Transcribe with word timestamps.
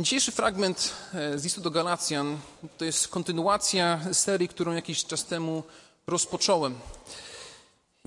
Dzisiejszy 0.00 0.32
fragment 0.32 0.94
e, 1.14 1.38
z 1.38 1.44
listu 1.44 1.60
do 1.60 1.70
Galacjan 1.70 2.38
to 2.78 2.84
jest 2.84 3.08
kontynuacja 3.08 4.00
serii, 4.12 4.48
którą 4.48 4.72
jakiś 4.72 5.04
czas 5.04 5.24
temu 5.24 5.62
rozpocząłem. 6.06 6.78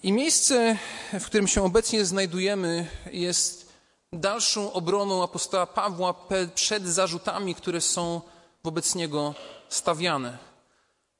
I 0.03 0.11
miejsce, 0.11 0.77
w 1.13 1.25
którym 1.25 1.47
się 1.47 1.63
obecnie 1.63 2.05
znajdujemy, 2.05 2.87
jest 3.11 3.73
dalszą 4.13 4.73
obroną 4.73 5.23
apostoła 5.23 5.67
Pawła 5.67 6.15
przed 6.55 6.87
zarzutami, 6.87 7.55
które 7.55 7.81
są 7.81 8.21
wobec 8.63 8.95
niego 8.95 9.35
stawiane. 9.69 10.37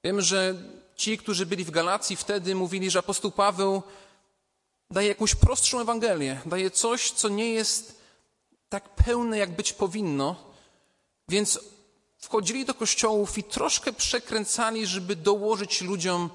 Wiem, 0.04 0.21
że 0.21 0.55
ci, 0.95 1.17
którzy 1.17 1.45
byli 1.45 1.65
w 1.65 1.71
Galacji 1.71 2.15
wtedy, 2.15 2.55
mówili, 2.55 2.89
że 2.89 2.99
apostoł 2.99 3.31
Paweł 3.31 3.83
daje 4.91 5.07
jakąś 5.07 5.36
prostszą 5.36 5.79
Ewangelię, 5.79 6.41
daje 6.45 6.71
coś, 6.71 7.11
co 7.11 7.29
nie 7.29 7.51
jest 7.51 8.01
tak 8.70 8.95
pełne, 8.95 9.38
jak 9.38 9.55
być 9.55 9.73
powinno, 9.73 10.48
więc 11.30 11.59
wchodzili 12.18 12.65
do 12.65 12.74
kościołów 12.74 13.38
i 13.38 13.43
troszkę 13.43 13.93
przekręcali, 13.93 14.86
żeby 14.86 15.15
dołożyć 15.15 15.82
ludziom 15.82 16.29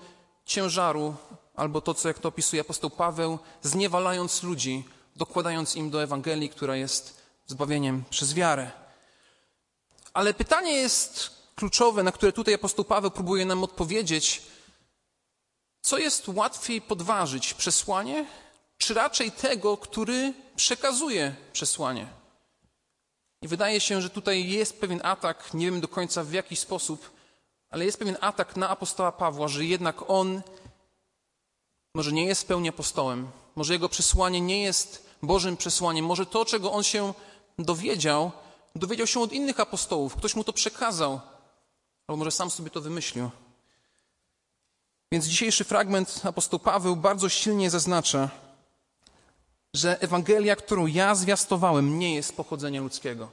ciężaru, 0.47 1.15
albo 1.55 1.81
to, 1.81 1.95
co 1.95 2.09
jak 2.09 2.19
to 2.19 2.29
opisuje 2.29 2.61
apostoł 2.61 2.91
Paweł, 2.91 3.39
zniewalając 3.63 4.43
ludzi, 4.43 4.85
dokładając 5.17 5.77
im 5.77 5.91
do 5.91 6.03
Ewangelii, 6.03 6.49
która 6.49 6.77
jest 6.77 7.17
zbawieniem 7.47 8.05
przez 8.11 8.35
wiarę. 8.35 8.71
Ale 10.13 10.35
pytanie 10.35 10.73
jest 10.73 11.31
kluczowe, 11.55 12.03
na 12.03 12.13
które 12.13 12.33
tutaj 12.33 12.55
apostoł 12.55 12.85
Paweł 12.85 13.11
próbuje 13.11 13.47
nam 13.47 13.65
odpowiedzieć. 13.65 14.43
Co 15.83 15.99
jest 15.99 16.29
łatwiej 16.29 16.81
podważyć? 16.81 17.55
Przesłanie, 17.55 18.27
czy 18.79 18.95
raczej 18.95 19.33
tego, 19.33 19.77
który 19.77 20.35
przekazuje 20.57 21.35
przesłanie? 21.53 22.24
I 23.45 23.49
wydaje 23.49 23.81
się, 23.81 24.03
że 24.03 24.11
tutaj 24.11 24.49
jest 24.49 24.81
pewien 24.81 25.01
atak, 25.03 25.55
nie 25.55 25.67
wiem 25.71 25.81
do 25.81 25.89
końca 25.89 26.25
w 26.25 26.33
jaki 26.33 26.57
sposób, 26.57 27.11
ale 27.71 27.85
jest 27.85 27.99
pewien 27.99 28.17
atak 28.21 28.57
na 28.57 28.69
apostoła 28.69 29.13
Pawła, 29.13 29.49
że 29.49 29.65
jednak 29.65 30.11
on 30.11 30.43
może 31.95 32.13
nie 32.13 32.25
jest 32.25 32.43
w 32.43 32.47
pełni 32.47 32.69
apostołem, 32.69 33.29
może 33.57 33.73
jego 33.73 33.89
przesłanie 33.89 34.41
nie 34.41 34.63
jest 34.63 35.07
Bożym 35.23 35.57
przesłaniem, 35.57 36.05
może 36.05 36.27
to, 36.27 36.45
czego 36.45 36.73
on 36.73 36.83
się 36.83 37.15
dowiedział, 37.59 38.33
dowiedział 38.77 39.07
się 39.07 39.21
od 39.21 39.33
innych 39.33 39.61
apostołów, 39.61 40.17
ktoś 40.17 40.35
mu 40.35 40.45
to 40.45 40.53
przekazał, 40.53 41.21
albo 42.07 42.17
może 42.17 42.31
sam 42.31 42.51
sobie 42.51 42.71
to 42.71 42.81
wymyślił. 42.81 43.31
Więc 45.13 45.27
dzisiejszy 45.27 45.65
fragment 45.65 46.21
apostoł 46.25 46.61
Paweł 46.61 46.97
bardzo 46.97 47.29
silnie 47.29 47.71
zaznacza, 47.71 48.31
że 49.75 50.01
Ewangelia, 50.01 50.57
którą 50.57 50.87
ja 50.87 51.15
zwiastowałem, 51.15 51.99
nie 51.99 52.15
jest 52.15 52.37
pochodzenia 52.37 52.81
ludzkiego. 52.81 53.29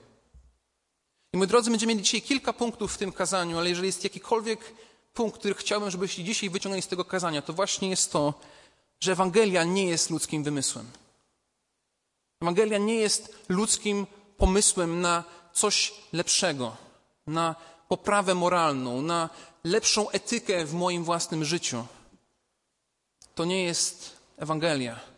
I 1.33 1.38
moi 1.38 1.48
drodzy, 1.48 1.70
będziemy 1.70 1.94
mieli 1.94 2.03
dzisiaj 2.03 2.22
kilka 2.22 2.53
punktów 2.53 2.94
w 2.94 2.98
tym 2.98 3.11
kazaniu, 3.11 3.58
ale 3.58 3.70
jeżeli 3.70 3.88
jest 3.88 4.03
jakikolwiek 4.03 4.73
punkt, 5.14 5.39
który 5.39 5.53
chciałbym, 5.53 5.92
żebyście 5.92 6.23
dzisiaj 6.23 6.50
wyciągnęli 6.50 6.81
z 6.81 6.88
tego 6.88 7.06
kazania, 7.06 7.42
to 7.42 7.53
właśnie 7.53 7.89
jest 7.89 8.11
to, 8.11 8.33
że 9.00 9.11
Ewangelia 9.11 9.64
nie 9.64 9.86
jest 9.86 10.09
ludzkim 10.09 10.44
wymysłem. 10.44 10.86
Ewangelia 12.42 12.78
nie 12.78 12.95
jest 12.95 13.36
ludzkim 13.50 14.08
pomysłem 14.38 15.02
na 15.02 15.23
coś 15.53 15.94
lepszego, 16.14 16.78
na 17.28 17.55
poprawę 17.88 18.36
moralną, 18.36 19.02
na 19.02 19.30
lepszą 19.64 20.09
etykę 20.09 20.66
w 20.66 20.73
moim 20.73 21.03
własnym 21.03 21.45
życiu. 21.45 21.86
To 23.36 23.45
nie 23.45 23.64
jest 23.64 24.17
Ewangelia. 24.38 25.11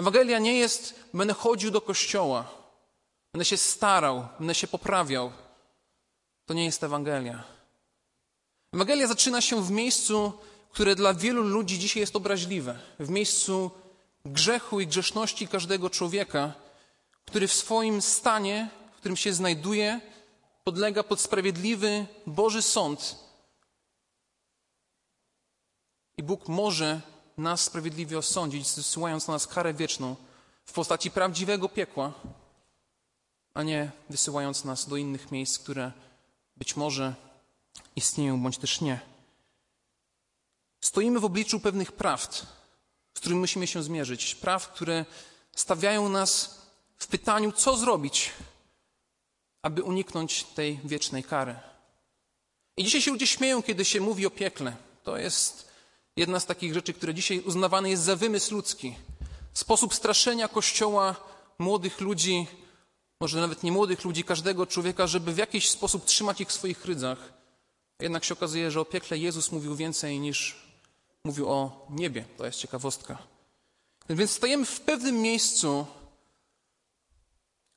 Ewangelia 0.00 0.38
nie 0.38 0.58
jest, 0.58 0.94
będę 1.14 1.34
chodził 1.34 1.70
do 1.70 1.80
kościoła, 1.80 2.50
będę 3.32 3.44
się 3.44 3.56
starał, 3.56 4.28
będę 4.38 4.54
się 4.54 4.66
poprawiał. 4.66 5.32
To 6.46 6.54
nie 6.54 6.64
jest 6.64 6.84
Ewangelia. 6.84 7.44
Ewangelia 8.72 9.06
zaczyna 9.06 9.40
się 9.40 9.64
w 9.64 9.70
miejscu, 9.70 10.32
które 10.70 10.94
dla 10.94 11.14
wielu 11.14 11.42
ludzi 11.42 11.78
dzisiaj 11.78 12.00
jest 12.00 12.16
obraźliwe, 12.16 12.78
w 12.98 13.08
miejscu 13.08 13.70
grzechu 14.24 14.80
i 14.80 14.86
grzeszności 14.86 15.48
każdego 15.48 15.90
człowieka, 15.90 16.52
który 17.24 17.48
w 17.48 17.52
swoim 17.52 18.02
stanie, 18.02 18.68
w 18.92 18.96
którym 18.96 19.16
się 19.16 19.32
znajduje, 19.32 20.00
podlega 20.64 21.02
pod 21.02 21.20
sprawiedliwy 21.20 22.06
Boży 22.26 22.62
sąd. 22.62 23.16
I 26.16 26.22
Bóg 26.22 26.48
może 26.48 27.00
nas 27.40 27.60
sprawiedliwie 27.60 28.18
osądzić, 28.18 28.68
zsyłając 28.68 29.28
na 29.28 29.34
nas 29.34 29.46
karę 29.46 29.74
wieczną 29.74 30.16
w 30.64 30.72
postaci 30.72 31.10
prawdziwego 31.10 31.68
piekła, 31.68 32.12
a 33.54 33.62
nie 33.62 33.90
wysyłając 34.10 34.64
nas 34.64 34.88
do 34.88 34.96
innych 34.96 35.32
miejsc, 35.32 35.58
które 35.58 35.92
być 36.56 36.76
może 36.76 37.14
istnieją, 37.96 38.42
bądź 38.42 38.58
też 38.58 38.80
nie. 38.80 39.00
Stoimy 40.80 41.20
w 41.20 41.24
obliczu 41.24 41.60
pewnych 41.60 41.92
prawd, 41.92 42.46
z 43.14 43.20
którymi 43.20 43.40
musimy 43.40 43.66
się 43.66 43.82
zmierzyć. 43.82 44.34
Praw, 44.34 44.72
które 44.72 45.04
stawiają 45.56 46.08
nas 46.08 46.60
w 46.96 47.06
pytaniu, 47.06 47.52
co 47.52 47.76
zrobić, 47.76 48.30
aby 49.62 49.82
uniknąć 49.82 50.44
tej 50.44 50.80
wiecznej 50.84 51.24
kary. 51.24 51.56
I 52.76 52.84
dzisiaj 52.84 53.02
się 53.02 53.10
ludzie 53.10 53.26
śmieją, 53.26 53.62
kiedy 53.62 53.84
się 53.84 54.00
mówi 54.00 54.26
o 54.26 54.30
piekle. 54.30 54.76
To 55.04 55.16
jest 55.16 55.69
jedna 56.16 56.40
z 56.40 56.46
takich 56.46 56.74
rzeczy, 56.74 56.92
które 56.92 57.14
dzisiaj 57.14 57.40
uznawane 57.40 57.90
jest 57.90 58.02
za 58.02 58.16
wymysł 58.16 58.54
ludzki. 58.54 58.96
Sposób 59.52 59.94
straszenia 59.94 60.48
Kościoła 60.48 61.16
młodych 61.58 62.00
ludzi, 62.00 62.46
może 63.20 63.40
nawet 63.40 63.62
nie 63.62 63.72
młodych 63.72 64.04
ludzi, 64.04 64.24
każdego 64.24 64.66
człowieka, 64.66 65.06
żeby 65.06 65.32
w 65.32 65.38
jakiś 65.38 65.68
sposób 65.68 66.04
trzymać 66.04 66.40
ich 66.40 66.48
w 66.48 66.52
swoich 66.52 66.84
rydzach. 66.84 67.32
Jednak 68.00 68.24
się 68.24 68.34
okazuje, 68.34 68.70
że 68.70 68.80
o 68.80 68.84
piekle 68.84 69.18
Jezus 69.18 69.52
mówił 69.52 69.76
więcej 69.76 70.20
niż 70.20 70.56
mówił 71.24 71.50
o 71.50 71.86
niebie. 71.90 72.24
To 72.38 72.46
jest 72.46 72.58
ciekawostka. 72.58 73.18
Więc 74.10 74.30
stajemy 74.30 74.66
w 74.66 74.80
pewnym 74.80 75.16
miejscu, 75.22 75.86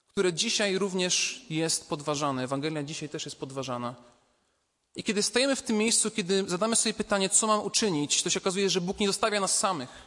które 0.08 0.34
dzisiaj 0.34 0.78
również 0.78 1.46
jest 1.50 1.90
podważane. 1.90 2.44
Ewangelia 2.44 2.84
dzisiaj 2.84 3.10
też 3.10 3.26
jest 3.26 3.40
podważana. 3.40 3.96
I 4.96 5.04
kiedy 5.04 5.24
stajemy 5.24 5.56
w 5.56 5.62
tym 5.62 5.78
miejscu, 5.78 6.12
kiedy 6.12 6.50
zadamy 6.50 6.76
sobie 6.76 6.94
pytanie, 6.94 7.30
co 7.30 7.48
mam 7.48 7.62
uczynić, 7.66 8.24
to 8.24 8.30
się 8.30 8.40
okazuje, 8.40 8.70
że 8.70 8.82
Bóg 8.82 9.00
nie 9.00 9.08
zostawia 9.08 9.40
nas 9.40 9.58
samych. 9.58 10.06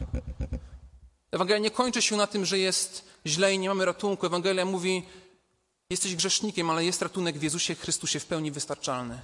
Ewangelia 1.31 1.59
nie 1.59 1.71
kończy 1.71 2.01
się 2.01 2.15
na 2.15 2.27
tym, 2.27 2.45
że 2.45 2.59
jest 2.59 3.05
źle 3.25 3.53
i 3.53 3.59
nie 3.59 3.69
mamy 3.69 3.85
ratunku. 3.85 4.25
Ewangelia 4.25 4.65
mówi, 4.65 5.03
jesteś 5.89 6.15
grzesznikiem, 6.15 6.69
ale 6.69 6.85
jest 6.85 7.01
ratunek 7.01 7.39
w 7.39 7.43
Jezusie 7.43 7.75
Chrystusie 7.75 8.19
w 8.19 8.25
pełni 8.25 8.51
wystarczalny. 8.51 9.19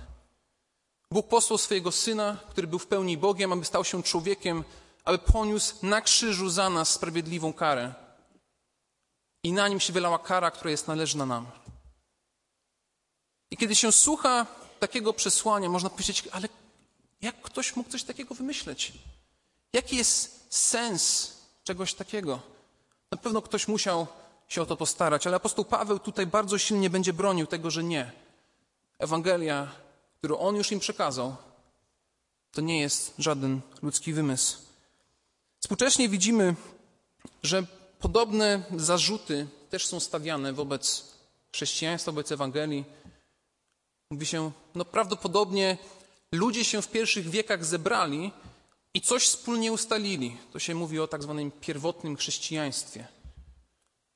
Bóg 1.12 1.28
posłał 1.28 1.58
swojego 1.58 1.92
Syna, 1.92 2.38
który 2.50 2.68
był 2.68 2.80
w 2.80 2.88
pełni 2.88 3.18
Bogiem, 3.18 3.54
aby 3.54 3.66
stał 3.66 3.84
się 3.84 4.04
człowiekiem, 4.04 4.64
aby 5.06 5.18
poniósł 5.18 5.76
na 5.86 6.02
krzyżu 6.02 6.50
za 6.50 6.70
nas 6.70 6.90
sprawiedliwą 6.90 7.54
karę. 7.54 7.94
I 9.44 9.54
na 9.54 9.68
nim 9.68 9.80
się 9.80 9.94
wylała 9.94 10.20
kara, 10.20 10.52
która 10.52 10.72
jest 10.72 10.88
należna 10.88 11.26
nam. 11.26 11.48
I 13.52 13.58
kiedy 13.58 13.76
się 13.76 13.92
słucha 13.92 14.46
takiego 14.88 15.14
przesłania, 15.14 15.70
można 15.70 15.90
powiedzieć, 15.90 16.24
ale 16.32 16.48
jak 17.22 17.42
ktoś 17.42 17.76
mógł 17.76 17.90
coś 17.90 18.04
takiego 18.04 18.36
wymyśleć? 18.36 18.92
Jaki 19.74 19.96
jest 19.96 20.48
sens 20.50 21.32
czegoś 21.64 21.94
takiego? 21.94 22.40
Na 23.12 23.18
pewno 23.18 23.42
ktoś 23.42 23.68
musiał 23.68 24.08
się 24.48 24.62
o 24.62 24.66
to 24.66 24.78
postarać, 24.78 25.28
ale 25.28 25.36
apostoł 25.36 25.66
Paweł 25.66 26.00
tutaj 26.00 26.28
bardzo 26.28 26.58
silnie 26.58 26.90
będzie 26.90 27.14
bronił 27.14 27.48
tego, 27.48 27.72
że 27.72 27.84
nie. 27.84 28.12
Ewangelia, 29.00 29.72
którą 30.18 30.38
on 30.38 30.56
już 30.56 30.72
im 30.72 30.80
przekazał, 30.80 31.36
to 32.52 32.62
nie 32.62 32.82
jest 32.82 33.14
żaden 33.18 33.62
ludzki 33.82 34.14
wymysł. 34.14 34.58
Współcześnie 35.60 36.10
widzimy, 36.10 36.56
że 37.44 37.66
podobne 38.00 38.64
zarzuty 38.76 39.48
też 39.70 39.88
są 39.88 40.00
stawiane 40.00 40.54
wobec 40.54 41.06
chrześcijaństwa, 41.54 42.12
wobec 42.12 42.32
Ewangelii. 42.32 42.86
Mówi 44.14 44.26
się, 44.26 44.52
no 44.76 44.86
prawdopodobnie 44.86 45.78
ludzie 46.32 46.66
się 46.66 46.82
w 46.82 46.88
pierwszych 46.88 47.30
wiekach 47.30 47.66
zebrali 47.66 48.32
i 48.94 49.02
coś 49.02 49.28
wspólnie 49.28 49.72
ustalili. 49.72 50.38
To 50.52 50.60
się 50.60 50.76
mówi 50.76 51.00
o 51.00 51.08
tak 51.08 51.24
zwanym 51.24 51.52
pierwotnym 51.52 52.18
chrześcijaństwie. 52.18 53.08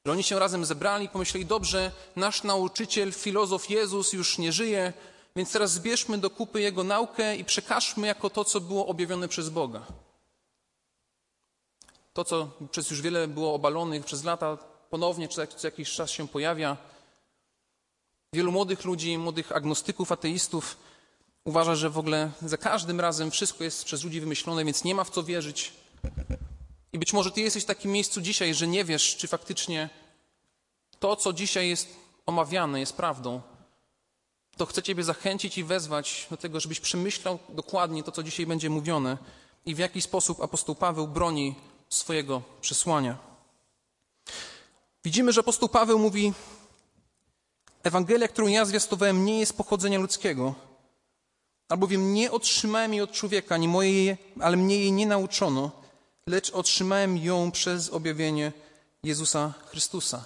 Że 0.05 0.11
oni 0.11 0.23
się 0.23 0.39
razem 0.39 0.65
zebrali 0.65 1.05
i 1.05 1.09
pomyśleli, 1.09 1.45
dobrze, 1.45 1.91
nasz 2.15 2.43
nauczyciel, 2.43 3.13
filozof 3.13 3.69
Jezus 3.69 4.13
już 4.13 4.37
nie 4.37 4.51
żyje, 4.51 4.93
więc 5.35 5.51
teraz 5.51 5.71
zbierzmy 5.71 6.17
do 6.17 6.29
kupy 6.29 6.61
jego 6.61 6.83
naukę 6.83 7.35
i 7.35 7.45
przekażmy 7.45 8.07
jako 8.07 8.29
to, 8.29 8.45
co 8.45 8.61
było 8.61 8.87
objawione 8.87 9.27
przez 9.27 9.49
Boga. 9.49 9.85
To, 12.13 12.25
co 12.25 12.49
przez 12.71 12.91
już 12.91 13.01
wiele 13.01 13.27
było 13.27 13.53
obalonych 13.53 14.05
przez 14.05 14.23
lata, 14.23 14.57
ponownie 14.89 15.27
co 15.27 15.67
jakiś 15.67 15.91
czas 15.91 16.11
się 16.11 16.27
pojawia. 16.27 16.77
Wielu 18.33 18.51
młodych 18.51 18.85
ludzi, 18.85 19.17
młodych 19.17 19.51
agnostyków, 19.51 20.11
ateistów 20.11 20.77
uważa, 21.43 21.75
że 21.75 21.89
w 21.89 21.97
ogóle 21.97 22.31
za 22.41 22.57
każdym 22.57 22.99
razem 22.99 23.31
wszystko 23.31 23.63
jest 23.63 23.83
przez 23.83 24.03
ludzi 24.03 24.21
wymyślone, 24.21 24.65
więc 24.65 24.83
nie 24.83 24.95
ma 24.95 25.03
w 25.03 25.09
co 25.09 25.23
wierzyć. 25.23 25.73
I 26.93 26.99
być 26.99 27.13
może 27.13 27.31
ty 27.31 27.41
jesteś 27.41 27.63
w 27.63 27.65
takim 27.65 27.91
miejscu 27.91 28.21
dzisiaj, 28.21 28.53
że 28.53 28.67
nie 28.67 28.85
wiesz, 28.85 29.15
czy 29.17 29.27
faktycznie 29.27 29.89
to, 30.99 31.15
co 31.15 31.33
dzisiaj 31.33 31.69
jest 31.69 31.87
omawiane, 32.25 32.79
jest 32.79 32.93
prawdą. 32.93 33.41
to 34.57 34.65
chcę 34.65 34.83
Ciebie 34.83 35.03
zachęcić 35.03 35.57
i 35.57 35.63
wezwać 35.63 36.27
do 36.29 36.37
tego, 36.37 36.59
żebyś 36.59 36.79
przemyślał 36.79 37.39
dokładnie 37.49 38.03
to, 38.03 38.11
co 38.11 38.23
dzisiaj 38.23 38.45
będzie 38.45 38.69
mówione 38.69 39.17
i 39.65 39.75
w 39.75 39.77
jaki 39.77 40.01
sposób 40.01 40.41
apostoł 40.41 40.75
Paweł 40.75 41.07
broni 41.07 41.55
swojego 41.89 42.41
przesłania. 42.61 43.17
Widzimy, 45.03 45.33
że 45.33 45.41
apostoł 45.41 45.69
Paweł 45.69 45.99
mówi: 45.99 46.33
Ewangelia, 47.87 48.27
którą 48.27 48.47
ja 48.47 48.65
zwiastowałem, 48.65 49.25
nie 49.25 49.39
jest 49.39 49.57
pochodzenia 49.57 49.99
ludzkiego, 49.99 50.55
albowiem 51.69 52.13
nie 52.13 52.31
otrzymałem 52.31 52.93
jej 52.93 53.01
od 53.01 53.11
człowieka, 53.11 53.55
ani 53.55 53.67
mojej, 53.67 54.17
ale 54.39 54.57
mnie 54.57 54.77
jej 54.77 54.91
nie 54.91 55.07
nauczono, 55.07 55.71
lecz 56.27 56.49
otrzymałem 56.49 57.17
ją 57.17 57.51
przez 57.51 57.89
objawienie 57.89 58.51
Jezusa 59.03 59.53
Chrystusa. 59.65 60.23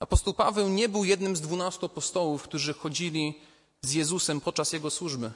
Apostoł 0.00 0.34
Paweł 0.34 0.68
nie 0.68 0.88
był 0.88 1.04
jednym 1.04 1.36
z 1.36 1.40
dwunastu 1.40 1.86
apostołów, 1.86 2.42
którzy 2.42 2.74
chodzili 2.74 3.40
z 3.82 3.92
Jezusem 3.92 4.40
podczas 4.40 4.72
jego 4.72 4.90
służby. 4.90 5.30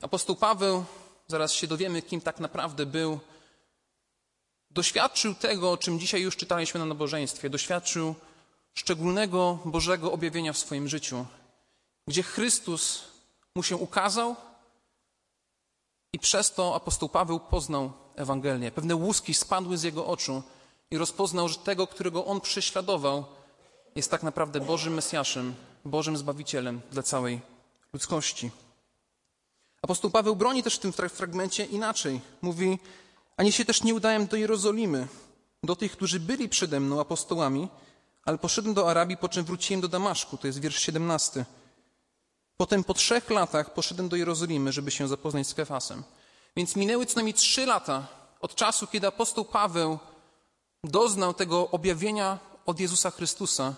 Apostoł 0.00 0.36
Paweł, 0.36 0.84
zaraz 1.28 1.52
się 1.52 1.66
dowiemy, 1.66 2.02
kim 2.02 2.20
tak 2.20 2.40
naprawdę 2.40 2.86
był, 2.86 3.20
doświadczył 4.70 5.34
tego, 5.34 5.72
o 5.72 5.76
czym 5.76 6.00
dzisiaj 6.00 6.22
już 6.22 6.36
czytaliśmy 6.36 6.80
na 6.80 6.86
nabożeństwie. 6.86 7.50
Doświadczył 7.50 8.14
szczególnego 8.74 9.58
Bożego 9.64 10.12
objawienia 10.12 10.52
w 10.52 10.58
swoim 10.58 10.88
życiu, 10.88 11.26
gdzie 12.08 12.22
Chrystus 12.22 13.04
mu 13.54 13.62
się 13.62 13.76
ukazał 13.76 14.36
i 16.12 16.18
przez 16.18 16.54
to 16.54 16.74
apostoł 16.74 17.08
Paweł 17.08 17.40
poznał 17.40 17.92
Ewangelię. 18.16 18.70
Pewne 18.70 18.96
łuski 18.96 19.34
spadły 19.34 19.78
z 19.78 19.82
jego 19.82 20.06
oczu 20.06 20.42
i 20.90 20.98
rozpoznał, 20.98 21.48
że 21.48 21.58
tego, 21.58 21.86
którego 21.86 22.24
on 22.24 22.40
prześladował, 22.40 23.24
jest 23.94 24.10
tak 24.10 24.22
naprawdę 24.22 24.60
Bożym 24.60 24.94
Mesjaszem, 24.94 25.54
Bożym 25.84 26.16
Zbawicielem 26.16 26.80
dla 26.90 27.02
całej 27.02 27.40
ludzkości. 27.92 28.50
Apostoł 29.82 30.10
Paweł 30.10 30.36
broni 30.36 30.62
też 30.62 30.76
w 30.76 30.78
tym 30.78 30.92
fragmencie 30.92 31.64
inaczej. 31.64 32.20
Mówi, 32.42 32.78
ani 33.36 33.52
się 33.52 33.64
też 33.64 33.82
nie 33.82 33.94
udałem 33.94 34.26
do 34.26 34.36
Jerozolimy, 34.36 35.08
do 35.62 35.76
tych, 35.76 35.92
którzy 35.92 36.20
byli 36.20 36.48
przede 36.48 36.80
mną 36.80 37.00
apostołami, 37.00 37.68
ale 38.24 38.38
poszedłem 38.38 38.74
do 38.74 38.90
Arabii, 38.90 39.16
po 39.16 39.28
czym 39.28 39.44
wróciłem 39.44 39.80
do 39.80 39.88
Damaszku. 39.88 40.36
To 40.36 40.46
jest 40.46 40.60
wiersz 40.60 40.78
17. 40.78 41.44
Potem 42.56 42.84
po 42.84 42.94
trzech 42.94 43.30
latach 43.30 43.74
poszedłem 43.74 44.08
do 44.08 44.16
Jerozolimy, 44.16 44.72
żeby 44.72 44.90
się 44.90 45.08
zapoznać 45.08 45.46
z 45.46 45.54
Kefasem. 45.54 46.02
Więc 46.56 46.76
minęły 46.76 47.06
co 47.06 47.14
najmniej 47.14 47.34
trzy 47.34 47.66
lata 47.66 48.06
od 48.40 48.54
czasu, 48.54 48.86
kiedy 48.86 49.06
apostoł 49.06 49.44
Paweł 49.44 49.98
doznał 50.84 51.34
tego 51.34 51.70
objawienia 51.70 52.38
od 52.66 52.80
Jezusa 52.80 53.10
Chrystusa, 53.10 53.74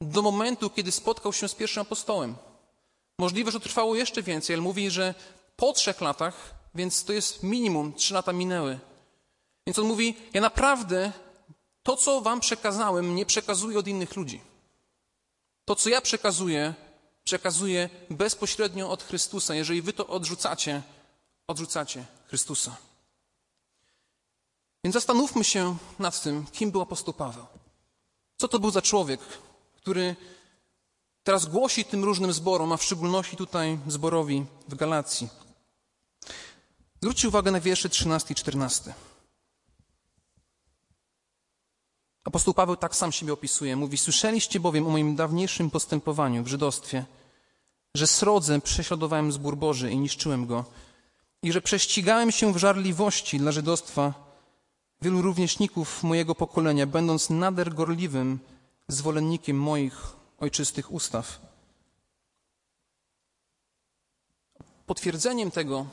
do 0.00 0.22
momentu, 0.22 0.70
kiedy 0.70 0.92
spotkał 0.92 1.32
się 1.32 1.48
z 1.48 1.54
pierwszym 1.54 1.82
apostołem. 1.82 2.36
Możliwe, 3.18 3.50
że 3.50 3.60
trwało 3.60 3.94
jeszcze 3.94 4.22
więcej, 4.22 4.54
ale 4.54 4.62
mówi, 4.62 4.90
że 4.90 5.14
po 5.56 5.72
trzech 5.72 6.00
latach, 6.00 6.54
więc 6.74 7.04
to 7.04 7.12
jest 7.12 7.42
minimum, 7.42 7.92
trzy 7.92 8.14
lata 8.14 8.32
minęły. 8.32 8.78
Więc 9.66 9.78
on 9.78 9.86
mówi: 9.86 10.16
Ja 10.34 10.40
naprawdę 10.40 11.12
to, 11.90 11.96
co 11.96 12.20
wam 12.20 12.40
przekazałem, 12.40 13.14
nie 13.14 13.26
przekazuję 13.26 13.78
od 13.78 13.88
innych 13.88 14.16
ludzi. 14.16 14.40
To, 15.64 15.76
co 15.76 15.88
ja 15.88 16.00
przekazuję, 16.00 16.74
przekazuję 17.24 17.90
bezpośrednio 18.10 18.90
od 18.90 19.02
Chrystusa. 19.02 19.54
Jeżeli 19.54 19.82
wy 19.82 19.92
to 19.92 20.06
odrzucacie, 20.06 20.82
odrzucacie 21.46 22.04
Chrystusa. 22.26 22.76
Więc 24.84 24.94
zastanówmy 24.94 25.44
się 25.44 25.76
nad 25.98 26.22
tym, 26.22 26.46
kim 26.52 26.70
był 26.70 26.80
apostoł 26.80 27.14
Paweł. 27.14 27.46
Co 28.36 28.48
to 28.48 28.58
był 28.58 28.70
za 28.70 28.82
człowiek, 28.82 29.20
który 29.76 30.16
teraz 31.22 31.46
głosi 31.46 31.84
tym 31.84 32.04
różnym 32.04 32.32
zborom, 32.32 32.72
a 32.72 32.76
w 32.76 32.84
szczególności 32.84 33.36
tutaj 33.36 33.78
zborowi 33.86 34.46
w 34.68 34.74
Galacji. 34.74 35.28
Zwróćcie 37.02 37.28
uwagę 37.28 37.50
na 37.50 37.60
wiersze 37.60 37.88
13 37.88 38.32
i 38.32 38.34
14. 38.34 38.94
Apostoł 42.30 42.54
Paweł 42.54 42.76
tak 42.76 42.96
sam 42.96 43.12
siebie 43.12 43.32
opisuje. 43.32 43.76
Mówi: 43.76 43.96
Słyszeliście 43.98 44.60
bowiem 44.60 44.86
o 44.86 44.90
moim 44.90 45.16
dawniejszym 45.16 45.70
postępowaniu 45.70 46.42
w 46.42 46.46
żydostwie, 46.46 47.04
że 47.94 48.06
srodze 48.06 48.60
prześladowałem 48.60 49.32
zbór 49.32 49.56
Boży 49.56 49.90
i 49.90 49.98
niszczyłem 49.98 50.46
go, 50.46 50.64
i 51.42 51.52
że 51.52 51.60
prześcigałem 51.60 52.32
się 52.32 52.52
w 52.52 52.56
żarliwości 52.56 53.38
dla 53.38 53.52
żydostwa 53.52 54.14
wielu 55.02 55.22
rówieśników 55.22 56.02
mojego 56.02 56.34
pokolenia, 56.34 56.86
będąc 56.86 57.30
nader 57.30 57.74
gorliwym 57.74 58.38
zwolennikiem 58.88 59.60
moich 59.60 60.12
ojczystych 60.40 60.92
ustaw. 60.92 61.40
Potwierdzeniem 64.86 65.50
tego 65.50 65.86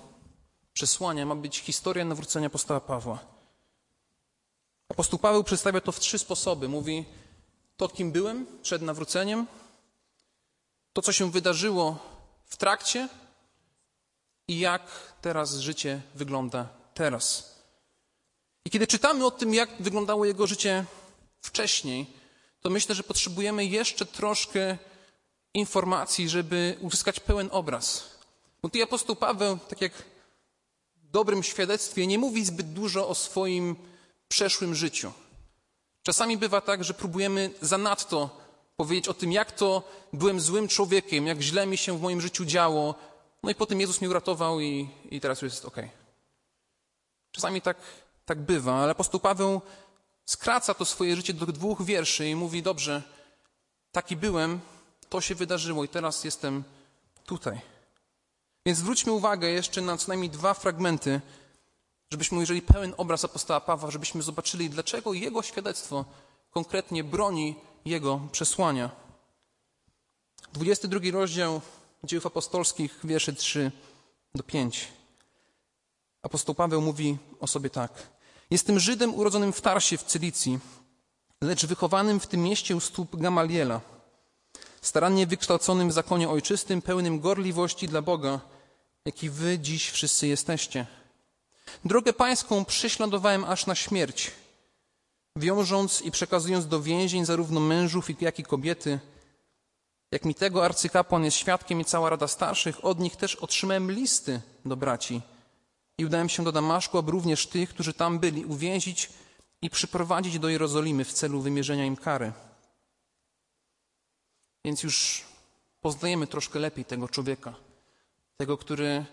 przesłania 0.73 1.25
ma 1.25 1.35
być 1.35 1.59
historia 1.59 2.05
nawrócenia 2.05 2.47
apostoła 2.47 2.79
Pawła. 2.79 3.36
Apostoł 4.89 5.19
Paweł 5.19 5.43
przedstawia 5.43 5.81
to 5.81 5.91
w 5.91 5.99
trzy 5.99 6.19
sposoby. 6.19 6.69
Mówi 6.69 7.05
to, 7.77 7.89
kim 7.89 8.11
byłem 8.11 8.45
przed 8.61 8.81
nawróceniem, 8.81 9.47
to, 10.93 11.01
co 11.01 11.11
się 11.11 11.31
wydarzyło 11.31 11.99
w 12.45 12.57
trakcie 12.57 13.09
i 14.47 14.59
jak 14.59 15.13
teraz 15.21 15.55
życie 15.55 16.01
wygląda 16.15 16.69
teraz. 16.93 17.55
I 18.65 18.69
kiedy 18.69 18.87
czytamy 18.87 19.25
o 19.25 19.31
tym, 19.31 19.53
jak 19.53 19.69
wyglądało 19.79 20.25
jego 20.25 20.47
życie 20.47 20.85
wcześniej, 21.41 22.07
to 22.61 22.69
myślę, 22.69 22.95
że 22.95 23.03
potrzebujemy 23.03 23.65
jeszcze 23.65 24.05
troszkę 24.05 24.77
informacji, 25.53 26.29
żeby 26.29 26.77
uzyskać 26.81 27.19
pełen 27.19 27.49
obraz. 27.51 28.17
Bo 28.61 28.69
tu 28.69 28.83
apostoł 28.83 29.15
Paweł, 29.15 29.59
tak 29.69 29.81
jak 29.81 29.93
w 30.95 31.09
dobrym 31.09 31.43
świadectwie, 31.43 32.07
nie 32.07 32.19
mówi 32.19 32.45
zbyt 32.45 32.73
dużo 32.73 33.07
o 33.07 33.15
swoim 33.15 33.75
przeszłym 34.27 34.75
życiu. 34.75 35.11
Czasami 36.03 36.37
bywa 36.37 36.61
tak, 36.61 36.83
że 36.83 36.93
próbujemy 36.93 37.51
zanadto 37.61 38.29
powiedzieć 38.75 39.07
o 39.07 39.13
tym, 39.13 39.31
jak 39.31 39.51
to 39.51 39.83
byłem 40.13 40.39
złym 40.39 40.67
człowiekiem, 40.67 41.27
jak 41.27 41.41
źle 41.41 41.67
mi 41.67 41.77
się 41.77 41.97
w 41.97 42.01
moim 42.01 42.21
życiu 42.21 42.45
działo, 42.45 42.95
no 43.43 43.49
i 43.49 43.55
potem 43.55 43.81
Jezus 43.81 44.01
mnie 44.01 44.09
uratował 44.09 44.59
i, 44.59 44.89
i 45.11 45.21
teraz 45.21 45.41
już 45.41 45.53
jest 45.53 45.65
ok. 45.65 45.77
Czasami 47.31 47.61
tak, 47.61 47.77
tak 48.25 48.41
bywa, 48.41 48.75
ale 48.75 48.91
apostoł 48.91 49.19
Paweł 49.19 49.61
skraca 50.25 50.73
to 50.73 50.85
swoje 50.85 51.15
życie 51.15 51.33
do 51.33 51.45
dwóch 51.45 51.85
wierszy 51.85 52.29
i 52.29 52.35
mówi: 52.35 52.63
Dobrze, 52.63 53.03
taki 53.91 54.15
byłem, 54.15 54.59
to 55.09 55.21
się 55.21 55.35
wydarzyło 55.35 55.83
i 55.83 55.87
teraz 55.87 56.23
jestem 56.23 56.63
tutaj. 57.25 57.61
Więc 58.65 58.77
zwróćmy 58.79 59.11
uwagę 59.11 59.49
jeszcze 59.49 59.81
na 59.81 59.97
co 59.97 60.07
najmniej 60.07 60.29
dwa 60.29 60.53
fragmenty, 60.53 61.21
żebyśmy 62.11 62.37
ujrzeli 62.37 62.61
pełen 62.61 62.93
obraz 62.97 63.25
apostoła 63.25 63.61
Pawła, 63.61 63.91
żebyśmy 63.91 64.21
zobaczyli, 64.21 64.69
dlaczego 64.69 65.13
jego 65.13 65.41
świadectwo 65.41 66.05
konkretnie 66.51 67.03
broni 67.03 67.55
jego 67.85 68.21
przesłania. 68.31 68.89
22 70.53 70.99
rozdział 71.11 71.61
Dziejów 72.03 72.25
Apostolskich, 72.25 72.99
wiersze 73.03 73.33
3 73.33 73.71
do 74.35 74.43
5. 74.43 74.87
Apostoł 76.21 76.55
Paweł 76.55 76.81
mówi 76.81 77.17
o 77.39 77.47
sobie 77.47 77.69
tak. 77.69 77.91
Jestem 78.49 78.79
Żydem 78.79 79.15
urodzonym 79.15 79.53
w 79.53 79.61
Tarsie 79.61 79.97
w 79.97 80.03
Cylicji, 80.03 80.59
lecz 81.41 81.65
wychowanym 81.65 82.19
w 82.19 82.27
tym 82.27 82.43
mieście 82.43 82.75
u 82.75 82.79
stóp 82.79 83.15
Gamaliela, 83.15 83.81
starannie 84.81 85.27
wykształconym 85.27 85.89
w 85.89 85.93
zakonie 85.93 86.29
ojczystym, 86.29 86.81
pełnym 86.81 87.19
gorliwości 87.19 87.87
dla 87.87 88.01
Boga, 88.01 88.39
jaki 89.05 89.29
wy 89.29 89.59
dziś 89.59 89.89
wszyscy 89.89 90.27
jesteście. 90.27 90.87
Drogę 91.85 92.13
pańską 92.13 92.65
prześladowałem 92.65 93.43
aż 93.43 93.65
na 93.65 93.75
śmierć, 93.75 94.31
wiążąc 95.37 96.01
i 96.01 96.11
przekazując 96.11 96.67
do 96.67 96.81
więzień 96.81 97.25
zarówno 97.25 97.59
mężów, 97.59 98.21
jak 98.21 98.39
i 98.39 98.43
kobiety. 98.43 98.99
Jak 100.11 100.25
mi 100.25 100.35
tego 100.35 100.65
arcykapłan 100.65 101.23
jest 101.23 101.37
świadkiem 101.37 101.81
i 101.81 101.85
cała 101.85 102.09
rada 102.09 102.27
starszych, 102.27 102.85
od 102.85 102.99
nich 102.99 103.15
też 103.15 103.35
otrzymałem 103.35 103.91
listy 103.91 104.41
do 104.65 104.75
braci– 104.75 105.21
i 105.97 106.05
udałem 106.05 106.29
się 106.29 106.43
do 106.43 106.51
Damaszku, 106.51 106.97
aby 106.97 107.11
również 107.11 107.47
tych, 107.47 107.69
którzy 107.69 107.93
tam 107.93 108.19
byli, 108.19 108.45
uwięzić 108.45 109.09
i 109.61 109.69
przyprowadzić 109.69 110.39
do 110.39 110.49
Jerozolimy 110.49 111.05
w 111.05 111.13
celu 111.13 111.41
wymierzenia 111.41 111.85
im 111.85 111.95
kary. 111.95 112.31
Więc 114.65 114.83
już 114.83 115.25
poznajemy 115.81 116.27
troszkę 116.27 116.59
lepiej 116.59 116.85
tego 116.85 117.09
człowieka, 117.09 117.53
tego, 118.37 118.57
który 118.57 119.05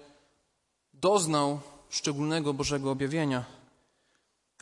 doznał 0.95 1.61
szczególnego 1.95 2.55
Bożego 2.55 2.91
objawienia. 2.91 3.45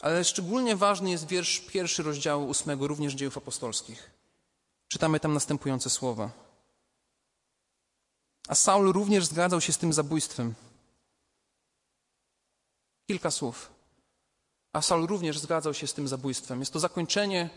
Ale 0.01 0.25
szczególnie 0.25 0.77
ważny 0.77 1.11
jest 1.11 1.27
wiersz 1.27 1.61
pierwszy 1.61 2.03
rozdziału 2.03 2.49
ósmego, 2.49 2.87
również 2.87 3.15
dziejów 3.15 3.39
apostolskich. 3.39 4.11
Czytamy 4.89 5.21
tam 5.21 5.33
następujące 5.33 5.91
słowa. 5.91 6.31
A 8.49 8.55
Saul 8.55 8.93
również 8.93 9.27
zgadzał 9.27 9.61
się 9.61 9.73
z 9.73 9.79
tym 9.79 9.93
zabójstwem. 9.93 10.55
Kilka 13.07 13.31
słów. 13.31 13.71
A 14.73 14.83
Saul 14.83 15.07
również 15.07 15.39
zgadzał 15.39 15.75
się 15.75 15.87
z 15.87 15.95
tym 15.95 16.09
zabójstwem. 16.09 16.61
Jest 16.61 16.73
to 16.73 16.81
zakończenie 16.81 17.51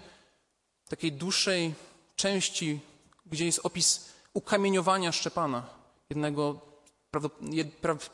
takiej 0.89 1.11
dłuższej 1.11 1.73
części, 2.15 2.79
gdzie 3.25 3.45
jest 3.45 3.59
opis 3.63 4.05
ukamieniowania 4.33 5.11
Szczepana, 5.11 5.69
jednego 6.09 6.61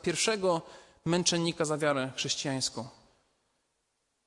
pierwszego 0.02 0.62
męczennika 1.06 1.64
za 1.64 1.78
wiarę 1.78 2.12
chrześcijańską. 2.16 2.88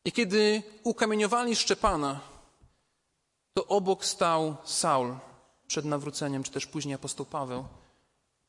I 0.05 0.11
kiedy 0.11 0.63
ukamieniowali 0.83 1.55
Szczepana, 1.55 2.19
to 3.53 3.67
obok 3.67 4.05
stał 4.05 4.55
Saul 4.63 5.15
przed 5.67 5.85
nawróceniem, 5.85 6.43
czy 6.43 6.51
też 6.51 6.65
później 6.65 6.95
apostoł 6.95 7.25
Paweł. 7.25 7.65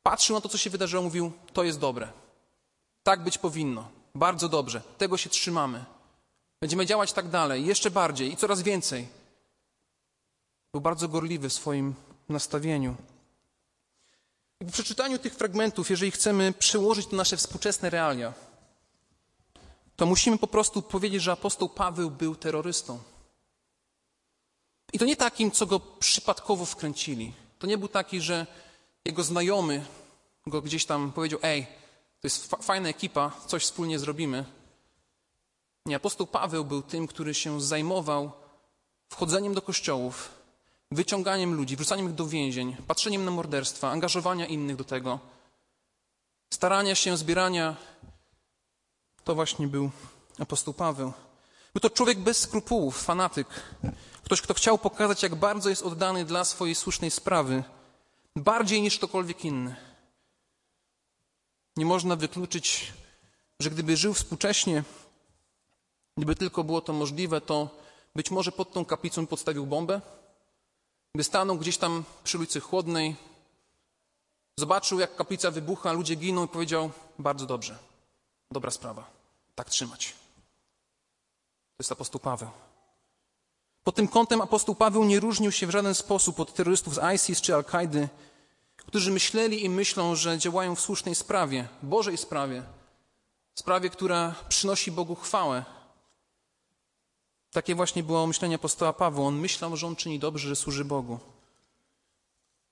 Patrzył 0.02 0.36
na 0.36 0.40
to, 0.40 0.48
co 0.48 0.58
się 0.58 0.70
wydarzyło, 0.70 1.02
mówił: 1.02 1.32
To 1.52 1.64
jest 1.64 1.78
dobre. 1.78 2.08
Tak 3.02 3.24
być 3.24 3.38
powinno. 3.38 3.88
Bardzo 4.14 4.48
dobrze. 4.48 4.82
Tego 4.98 5.16
się 5.16 5.30
trzymamy. 5.30 5.84
Będziemy 6.60 6.86
działać 6.86 7.12
tak 7.12 7.28
dalej, 7.28 7.66
jeszcze 7.66 7.90
bardziej 7.90 8.32
i 8.32 8.36
coraz 8.36 8.62
więcej. 8.62 9.08
Był 10.72 10.80
bardzo 10.80 11.08
gorliwy 11.08 11.48
w 11.48 11.52
swoim 11.52 11.94
nastawieniu. 12.28 12.96
I 14.60 14.64
po 14.64 14.72
przeczytaniu 14.72 15.18
tych 15.18 15.34
fragmentów, 15.34 15.90
jeżeli 15.90 16.10
chcemy 16.10 16.52
przełożyć 16.52 17.06
to 17.06 17.16
nasze 17.16 17.36
współczesne 17.36 17.90
realia, 17.90 18.34
to 19.96 20.06
musimy 20.06 20.38
po 20.38 20.46
prostu 20.46 20.82
powiedzieć, 20.82 21.22
że 21.22 21.32
apostoł 21.32 21.68
Paweł 21.68 22.10
był 22.10 22.36
terrorystą. 22.36 22.98
I 24.92 24.98
to 24.98 25.04
nie 25.04 25.16
takim, 25.16 25.50
co 25.50 25.66
go 25.66 25.80
przypadkowo 25.80 26.64
wkręcili. 26.64 27.32
To 27.58 27.66
nie 27.66 27.78
był 27.78 27.88
taki, 27.88 28.20
że 28.20 28.46
jego 29.04 29.24
znajomy 29.24 29.84
go 30.46 30.62
gdzieś 30.62 30.86
tam 30.86 31.12
powiedział: 31.12 31.38
Ej, 31.42 31.66
to 32.20 32.26
jest 32.26 32.46
fajna 32.62 32.88
ekipa, 32.88 33.32
coś 33.46 33.62
wspólnie 33.62 33.98
zrobimy. 33.98 34.44
Nie, 35.86 35.96
apostoł 35.96 36.26
Paweł 36.26 36.64
był 36.64 36.82
tym, 36.82 37.06
który 37.06 37.34
się 37.34 37.60
zajmował 37.60 38.32
wchodzeniem 39.08 39.54
do 39.54 39.62
kościołów, 39.62 40.30
wyciąganiem 40.90 41.54
ludzi, 41.54 41.76
wrzucaniem 41.76 42.08
ich 42.08 42.14
do 42.14 42.26
więzień, 42.26 42.76
patrzeniem 42.86 43.24
na 43.24 43.30
morderstwa, 43.30 43.90
angażowania 43.90 44.46
innych 44.46 44.76
do 44.76 44.84
tego, 44.84 45.20
starania 46.54 46.94
się, 46.94 47.16
zbierania. 47.16 47.76
To 49.24 49.34
właśnie 49.34 49.66
był 49.66 49.90
apostoł 50.38 50.74
Paweł. 50.74 51.12
Był 51.72 51.80
to 51.80 51.90
człowiek 51.90 52.18
bez 52.18 52.38
skrupułów, 52.38 53.02
fanatyk, 53.02 53.48
ktoś, 54.22 54.40
kto 54.42 54.54
chciał 54.54 54.78
pokazać, 54.78 55.22
jak 55.22 55.34
bardzo 55.34 55.68
jest 55.68 55.82
oddany 55.82 56.24
dla 56.24 56.44
swojej 56.44 56.74
słusznej 56.74 57.10
sprawy, 57.10 57.64
bardziej 58.36 58.82
niż 58.82 58.98
ktokolwiek 58.98 59.44
inny. 59.44 59.76
Nie 61.76 61.86
można 61.86 62.16
wykluczyć, 62.16 62.92
że 63.60 63.70
gdyby 63.70 63.96
żył 63.96 64.14
współcześnie, 64.14 64.84
gdyby 66.16 66.34
tylko 66.36 66.64
było 66.64 66.80
to 66.80 66.92
możliwe, 66.92 67.40
to 67.40 67.68
być 68.14 68.30
może 68.30 68.52
pod 68.52 68.72
tą 68.72 68.84
kaplicą 68.84 69.26
podstawił 69.26 69.66
bombę, 69.66 70.00
by 71.16 71.24
stanął 71.24 71.58
gdzieś 71.58 71.78
tam 71.78 72.04
przy 72.24 72.38
ulicy 72.38 72.60
Chłodnej, 72.60 73.16
zobaczył, 74.56 75.00
jak 75.00 75.16
kaplica 75.16 75.50
wybucha, 75.50 75.92
ludzie 75.92 76.14
giną 76.14 76.44
i 76.44 76.48
powiedział: 76.48 76.90
Bardzo 77.18 77.46
dobrze, 77.46 77.78
dobra 78.50 78.70
sprawa, 78.70 79.10
tak 79.54 79.70
trzymać. 79.70 80.08
To 81.76 81.80
jest 81.80 81.92
apostoł 81.92 82.20
Paweł. 82.20 82.50
Pod 83.84 83.94
tym 83.94 84.08
kątem 84.08 84.40
apostoł 84.40 84.74
Paweł 84.74 85.04
nie 85.04 85.20
różnił 85.20 85.52
się 85.52 85.66
w 85.66 85.70
żaden 85.70 85.94
sposób 85.94 86.40
od 86.40 86.54
terrorystów 86.54 86.94
z 86.94 87.14
ISIS 87.14 87.40
czy 87.40 87.54
Al-Kaidy, 87.54 88.08
którzy 88.76 89.10
myśleli 89.10 89.64
i 89.64 89.70
myślą, 89.70 90.14
że 90.14 90.38
działają 90.38 90.74
w 90.74 90.80
słusznej 90.80 91.14
sprawie, 91.14 91.68
Bożej 91.82 92.16
sprawie, 92.16 92.62
sprawie, 93.54 93.90
która 93.90 94.34
przynosi 94.48 94.92
Bogu 94.92 95.14
chwałę. 95.14 95.64
Takie 97.52 97.74
właśnie 97.74 98.02
było 98.02 98.26
myślenie 98.26 98.54
apostoła 98.54 98.92
Pawła. 98.92 99.26
On 99.26 99.36
myślał, 99.38 99.76
że 99.76 99.86
on 99.86 99.96
czyni 99.96 100.18
dobrze, 100.18 100.48
że 100.48 100.56
służy 100.56 100.84
Bogu. 100.84 101.18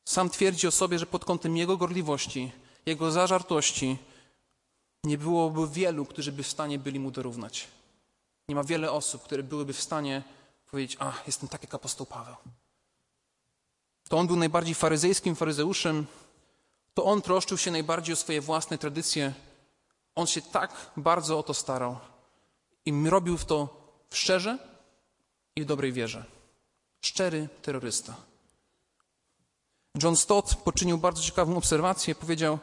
Sam 0.05 0.31
twierdzi 0.31 0.67
o 0.67 0.71
sobie, 0.71 0.99
że 0.99 1.07
pod 1.07 1.25
kątem 1.25 1.57
jego 1.57 1.77
gorliwości, 1.77 2.53
jego 2.87 3.11
zażartości 3.11 3.99
nie 5.05 5.19
byłoby 5.19 5.69
wielu, 5.69 6.05
którzy 6.05 6.33
by 6.33 6.43
w 6.43 6.49
stanie 6.49 6.79
byli 6.79 7.01
mu 7.01 7.11
dorównać. 7.11 7.69
Nie 8.49 8.55
ma 8.55 8.65
wiele 8.65 8.93
osób, 8.93 9.23
które 9.23 9.43
byłyby 9.43 9.73
w 9.73 9.81
stanie 9.81 10.23
powiedzieć, 10.71 10.97
a 11.01 11.13
jestem 11.27 11.49
tak 11.49 11.63
jak 11.63 11.75
apostoł 11.75 12.07
Paweł. 12.07 12.37
To 14.09 14.19
on 14.19 14.27
był 14.27 14.37
najbardziej 14.37 14.75
faryzejskim 14.75 15.37
faryzeuszem, 15.37 16.07
to 16.95 17.05
on 17.05 17.23
troszczył 17.23 17.59
się 17.59 17.71
najbardziej 17.71 18.13
o 18.13 18.17
swoje 18.17 18.41
własne 18.41 18.79
tradycje. 18.79 19.33
On 20.15 20.27
się 20.27 20.43
tak 20.43 20.91
bardzo 20.97 21.39
o 21.39 21.43
to 21.43 21.55
starał 21.55 21.97
i 22.87 23.09
robił 23.11 23.39
to 23.39 23.67
w 23.67 23.84
szczerze 24.17 24.59
i 25.57 25.63
w 25.63 25.65
dobrej 25.65 25.93
wierze. 25.93 26.25
Szczery 27.01 27.49
terrorysta. 27.63 28.17
John 30.03 30.17
Stott 30.17 30.55
poczynił 30.55 30.99
bardzo 30.99 31.23
ciekawą 31.23 31.57
obserwację. 31.57 32.15
Powiedział, 32.15 32.59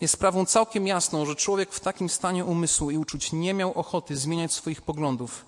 jest 0.00 0.14
sprawą 0.14 0.46
całkiem 0.46 0.86
jasną, 0.86 1.26
że 1.26 1.36
człowiek 1.36 1.72
w 1.72 1.80
takim 1.80 2.08
stanie 2.08 2.44
umysłu 2.44 2.90
i 2.90 2.98
uczuć 2.98 3.32
nie 3.32 3.54
miał 3.54 3.72
ochoty 3.72 4.16
zmieniać 4.16 4.52
swoich 4.52 4.82
poglądów, 4.82 5.44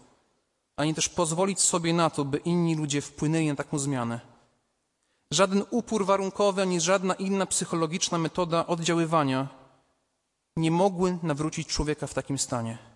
ani 0.76 0.94
też 0.94 1.08
pozwolić 1.08 1.60
sobie 1.60 1.92
na 1.92 2.10
to, 2.10 2.24
by 2.24 2.38
inni 2.38 2.74
ludzie 2.74 3.00
wpłynęli 3.00 3.48
na 3.48 3.54
taką 3.54 3.78
zmianę. 3.78 4.20
Żaden 5.30 5.64
upór 5.70 6.06
warunkowy, 6.06 6.62
ani 6.62 6.80
żadna 6.80 7.14
inna 7.14 7.46
psychologiczna 7.46 8.18
metoda 8.18 8.66
oddziaływania 8.66 9.48
nie 10.56 10.70
mogły 10.70 11.18
nawrócić 11.22 11.68
człowieka 11.68 12.06
w 12.06 12.14
takim 12.14 12.38
stanie. 12.38 12.93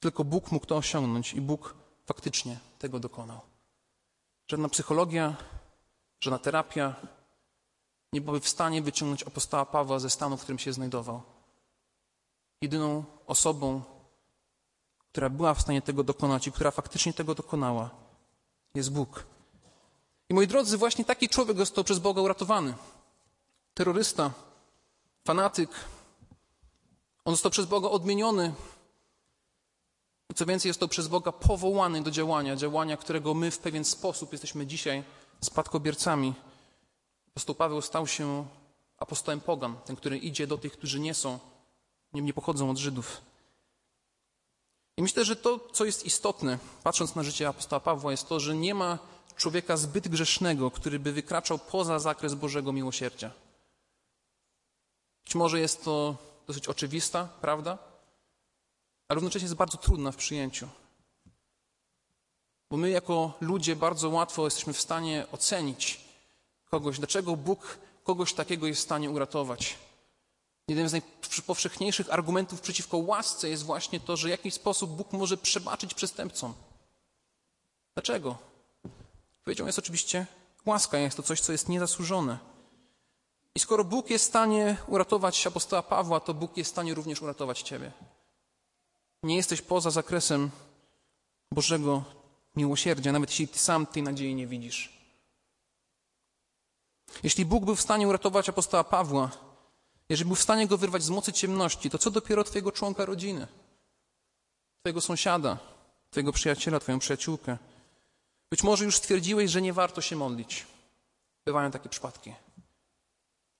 Tylko 0.00 0.24
Bóg 0.24 0.52
mógł 0.52 0.66
to 0.66 0.76
osiągnąć 0.76 1.32
i 1.32 1.40
Bóg 1.40 1.74
faktycznie 2.06 2.58
tego 2.78 3.00
dokonał. 3.00 3.40
Żadna 4.48 4.68
psychologia, 4.68 5.36
żadna 6.20 6.38
terapia 6.38 6.94
nie 8.12 8.20
byłaby 8.20 8.40
w 8.40 8.48
stanie 8.48 8.82
wyciągnąć 8.82 9.22
apostoła 9.22 9.66
Pawła 9.66 9.98
ze 9.98 10.10
stanu, 10.10 10.36
w 10.36 10.42
którym 10.42 10.58
się 10.58 10.72
znajdował. 10.72 11.22
Jedyną 12.60 13.04
osobą, 13.26 13.82
która 14.98 15.30
była 15.30 15.54
w 15.54 15.60
stanie 15.60 15.82
tego 15.82 16.04
dokonać 16.04 16.46
i 16.46 16.52
która 16.52 16.70
faktycznie 16.70 17.12
tego 17.12 17.34
dokonała, 17.34 17.90
jest 18.74 18.92
Bóg. 18.92 19.26
I 20.28 20.34
moi 20.34 20.46
drodzy, 20.46 20.78
właśnie 20.78 21.04
taki 21.04 21.28
człowiek 21.28 21.56
został 21.56 21.84
przez 21.84 21.98
Boga 21.98 22.22
uratowany. 22.22 22.74
Terrorysta, 23.74 24.30
fanatyk. 25.24 25.70
On 27.24 27.32
został 27.34 27.50
przez 27.50 27.66
Boga 27.66 27.88
odmieniony. 27.88 28.54
Co 30.34 30.46
więcej, 30.46 30.70
został 30.70 30.88
przez 30.88 31.08
Boga 31.08 31.32
powołany 31.32 32.02
do 32.02 32.10
działania, 32.10 32.56
działania, 32.56 32.96
którego 32.96 33.34
my 33.34 33.50
w 33.50 33.58
pewien 33.58 33.84
sposób 33.84 34.32
jesteśmy 34.32 34.66
dzisiaj 34.66 35.04
spadkobiercami. 35.40 36.34
Apostoł 37.28 37.54
Paweł 37.54 37.82
stał 37.82 38.06
się 38.06 38.46
apostołem 38.98 39.40
pogan, 39.40 39.76
ten, 39.84 39.96
który 39.96 40.18
idzie 40.18 40.46
do 40.46 40.58
tych, 40.58 40.72
którzy 40.72 41.00
nie 41.00 41.14
są, 41.14 41.38
nie, 42.12 42.22
nie 42.22 42.32
pochodzą 42.32 42.70
od 42.70 42.78
Żydów. 42.78 43.20
I 44.96 45.02
myślę, 45.02 45.24
że 45.24 45.36
to, 45.36 45.60
co 45.72 45.84
jest 45.84 46.06
istotne, 46.06 46.58
patrząc 46.82 47.14
na 47.14 47.22
życie 47.22 47.48
apostoła 47.48 47.80
Pawła, 47.80 48.10
jest 48.10 48.28
to, 48.28 48.40
że 48.40 48.56
nie 48.56 48.74
ma 48.74 48.98
człowieka 49.36 49.76
zbyt 49.76 50.08
grzesznego, 50.08 50.70
który 50.70 50.98
by 50.98 51.12
wykraczał 51.12 51.58
poza 51.58 51.98
zakres 51.98 52.34
Bożego 52.34 52.72
miłosierdzia. 52.72 53.30
Być 55.24 55.34
może 55.34 55.60
jest 55.60 55.84
to 55.84 56.16
dosyć 56.46 56.68
oczywista 56.68 57.28
prawda, 57.40 57.78
ale 59.10 59.14
równocześnie 59.14 59.44
jest 59.44 59.54
bardzo 59.54 59.78
trudna 59.78 60.12
w 60.12 60.16
przyjęciu. 60.16 60.68
Bo 62.70 62.76
my, 62.76 62.90
jako 62.90 63.32
ludzie, 63.40 63.76
bardzo 63.76 64.08
łatwo 64.08 64.44
jesteśmy 64.44 64.72
w 64.72 64.80
stanie 64.80 65.26
ocenić 65.32 66.00
kogoś, 66.70 66.98
dlaczego 66.98 67.36
Bóg 67.36 67.78
kogoś 68.04 68.34
takiego 68.34 68.66
jest 68.66 68.80
w 68.80 68.84
stanie 68.84 69.10
uratować. 69.10 69.78
Jednym 70.68 70.88
z 70.88 70.92
najpowszechniejszych 70.92 72.12
argumentów 72.12 72.60
przeciwko 72.60 72.98
łasce 72.98 73.48
jest 73.48 73.62
właśnie 73.62 74.00
to, 74.00 74.16
że 74.16 74.28
w 74.28 74.30
jakiś 74.30 74.54
sposób 74.54 74.90
Bóg 74.90 75.12
może 75.12 75.36
przebaczyć 75.36 75.94
przestępcom. 75.94 76.54
Dlaczego? 77.94 78.36
Odpowiedzią 79.38 79.66
jest 79.66 79.78
oczywiście 79.78 80.26
łaska, 80.66 80.98
jest 80.98 81.16
to 81.16 81.22
coś, 81.22 81.40
co 81.40 81.52
jest 81.52 81.68
niezasłużone. 81.68 82.38
I 83.54 83.60
skoro 83.60 83.84
Bóg 83.84 84.10
jest 84.10 84.24
w 84.24 84.28
stanie 84.28 84.76
uratować 84.86 85.46
apostoła 85.46 85.82
Pawła, 85.82 86.20
to 86.20 86.34
Bóg 86.34 86.56
jest 86.56 86.70
w 86.70 86.74
stanie 86.74 86.94
również 86.94 87.22
uratować 87.22 87.62
Ciebie. 87.62 87.92
Nie 89.22 89.36
jesteś 89.36 89.62
poza 89.62 89.90
zakresem 89.90 90.50
Bożego 91.52 92.04
miłosierdzia, 92.56 93.12
nawet 93.12 93.30
jeśli 93.30 93.48
Ty 93.48 93.58
sam 93.58 93.86
tej 93.86 94.02
nadziei 94.02 94.34
nie 94.34 94.46
widzisz. 94.46 95.00
Jeśli 97.22 97.44
Bóg 97.44 97.64
był 97.64 97.74
w 97.76 97.80
stanie 97.80 98.08
uratować 98.08 98.48
apostoła 98.48 98.84
Pawła, 98.84 99.30
jeżeli 100.08 100.26
był 100.26 100.36
w 100.36 100.42
stanie 100.42 100.66
go 100.66 100.78
wyrwać 100.78 101.02
z 101.02 101.10
mocy 101.10 101.32
ciemności, 101.32 101.90
to 101.90 101.98
co 101.98 102.10
dopiero 102.10 102.44
Twojego 102.44 102.72
członka 102.72 103.04
rodziny, 103.04 103.46
Twojego 104.82 105.00
sąsiada, 105.00 105.58
Twojego 106.10 106.32
przyjaciela, 106.32 106.80
Twoją 106.80 106.98
przyjaciółkę. 106.98 107.58
Być 108.50 108.62
może 108.62 108.84
już 108.84 108.96
stwierdziłeś, 108.96 109.50
że 109.50 109.62
nie 109.62 109.72
warto 109.72 110.00
się 110.00 110.16
modlić. 110.16 110.66
Bywają 111.44 111.70
takie 111.70 111.88
przypadki. 111.88 112.34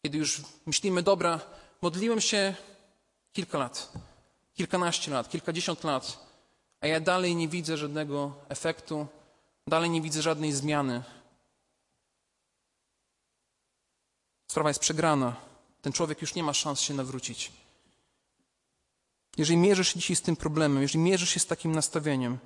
Kiedy 0.03 0.19
już 0.19 0.43
myślimy, 0.67 1.03
dobra, 1.03 1.41
modliłem 1.83 2.21
się 2.21 2.55
kilka 3.33 3.59
lat, 3.59 3.93
kilkanaście 4.61 5.11
lat, 5.11 5.29
kilkadziesiąt 5.29 5.85
lat, 5.85 6.27
a 6.81 6.87
ja 6.87 7.01
dalej 7.01 7.37
nie 7.37 7.49
widzę 7.49 7.77
żadnego 7.77 8.35
efektu, 8.49 9.07
dalej 9.67 9.91
nie 9.91 10.03
widzę 10.03 10.23
żadnej 10.23 10.53
zmiany. 10.53 11.03
sprawa 14.51 14.71
jest 14.71 14.81
przegrana. 14.81 15.37
Ten 15.83 15.93
człowiek 15.93 16.21
już 16.21 16.35
nie 16.35 16.43
ma 16.43 16.53
szans 16.53 16.81
się 16.81 16.95
nawrócić. 16.95 17.53
Jeżeli 19.37 19.57
mierzysz 19.57 19.89
się 19.89 20.01
dzisiaj 20.01 20.17
z 20.17 20.23
tym 20.23 20.37
problemem, 20.37 20.83
jeżeli 20.83 20.99
mierzysz 21.05 21.31
się 21.31 21.41
z 21.41 21.47
takim 21.47 21.73
nastawieniem, 21.73 22.39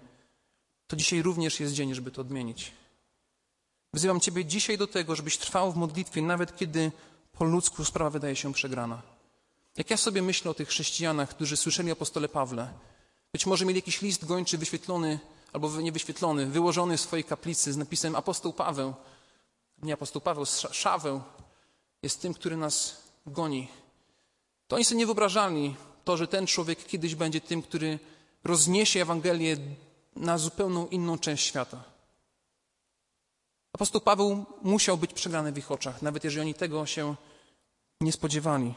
to 0.87 0.97
dzisiaj 0.97 1.23
również 1.23 1.61
jest 1.61 1.75
dzień, 1.75 1.95
żeby 1.95 2.11
to 2.11 2.21
odmienić. 2.21 2.73
Wzywam 3.93 4.21
Ciebie 4.21 4.45
dzisiaj 4.45 4.79
do 4.79 4.87
tego, 4.87 5.17
żebyś 5.17 5.39
trwał 5.39 5.73
w 5.73 5.77
modlitwie, 5.77 6.23
nawet 6.23 6.57
kiedy 6.57 6.93
po 7.33 7.45
ludzku 7.45 7.85
sprawa 7.85 8.11
wydaje 8.11 8.37
się 8.37 8.53
przegrana. 8.53 9.14
Jak 9.77 9.91
ja 9.91 9.97
sobie 9.97 10.23
myślę 10.23 10.51
o 10.51 10.55
tych 10.55 10.69
chrześcijanach, 10.69 11.31
którzy 11.31 11.57
słyszeli 11.57 11.91
o 11.91 11.93
apostole 11.93 12.29
Pawle, 12.29 12.73
być 13.33 13.47
może 13.47 13.65
mieli 13.65 13.79
jakiś 13.79 14.03
list 14.03 14.25
gończy 14.25 14.59
wyświetlony, 14.59 15.19
albo 15.53 15.81
niewyświetlony, 15.81 16.47
wyłożony 16.47 16.97
w 16.97 17.01
swojej 17.01 17.25
kaplicy 17.25 17.73
z 17.73 17.77
napisem 17.77 18.17
apostoł 18.17 18.53
Paweł, 18.53 18.95
nie 19.83 19.95
apostoł 19.95 20.23
Paweł, 20.23 20.45
Szaweł 20.73 21.23
jest 22.03 22.23
tym, 22.23 22.35
który 22.35 22.57
nas 22.57 23.03
goni. 23.27 23.69
To 24.69 24.77
oni 24.77 24.85
sobie 24.85 24.99
nie 24.99 25.07
wyobrażali 25.07 25.77
to, 26.05 26.17
że 26.17 26.29
ten 26.29 26.47
człowiek 26.47 26.87
kiedyś 26.87 27.15
będzie 27.15 27.41
tym, 27.41 27.63
który 27.63 27.99
rozniesie 28.45 29.03
Ewangelię 29.03 29.57
na 30.17 30.39
zupełną 30.39 30.87
inną 30.87 31.19
część 31.19 31.47
świata. 31.47 31.85
Apostoł 33.73 34.01
Paweł 34.01 34.45
musiał 34.63 34.99
być 34.99 35.13
przegrany 35.13 35.53
w 35.53 35.59
ich 35.59 35.71
oczach, 35.71 36.03
nawet 36.03 36.25
jeżeli 36.25 36.41
oni 36.41 36.55
tego 36.55 36.87
się 36.87 37.15
nie 38.01 38.13
spodziewali. 38.13 38.75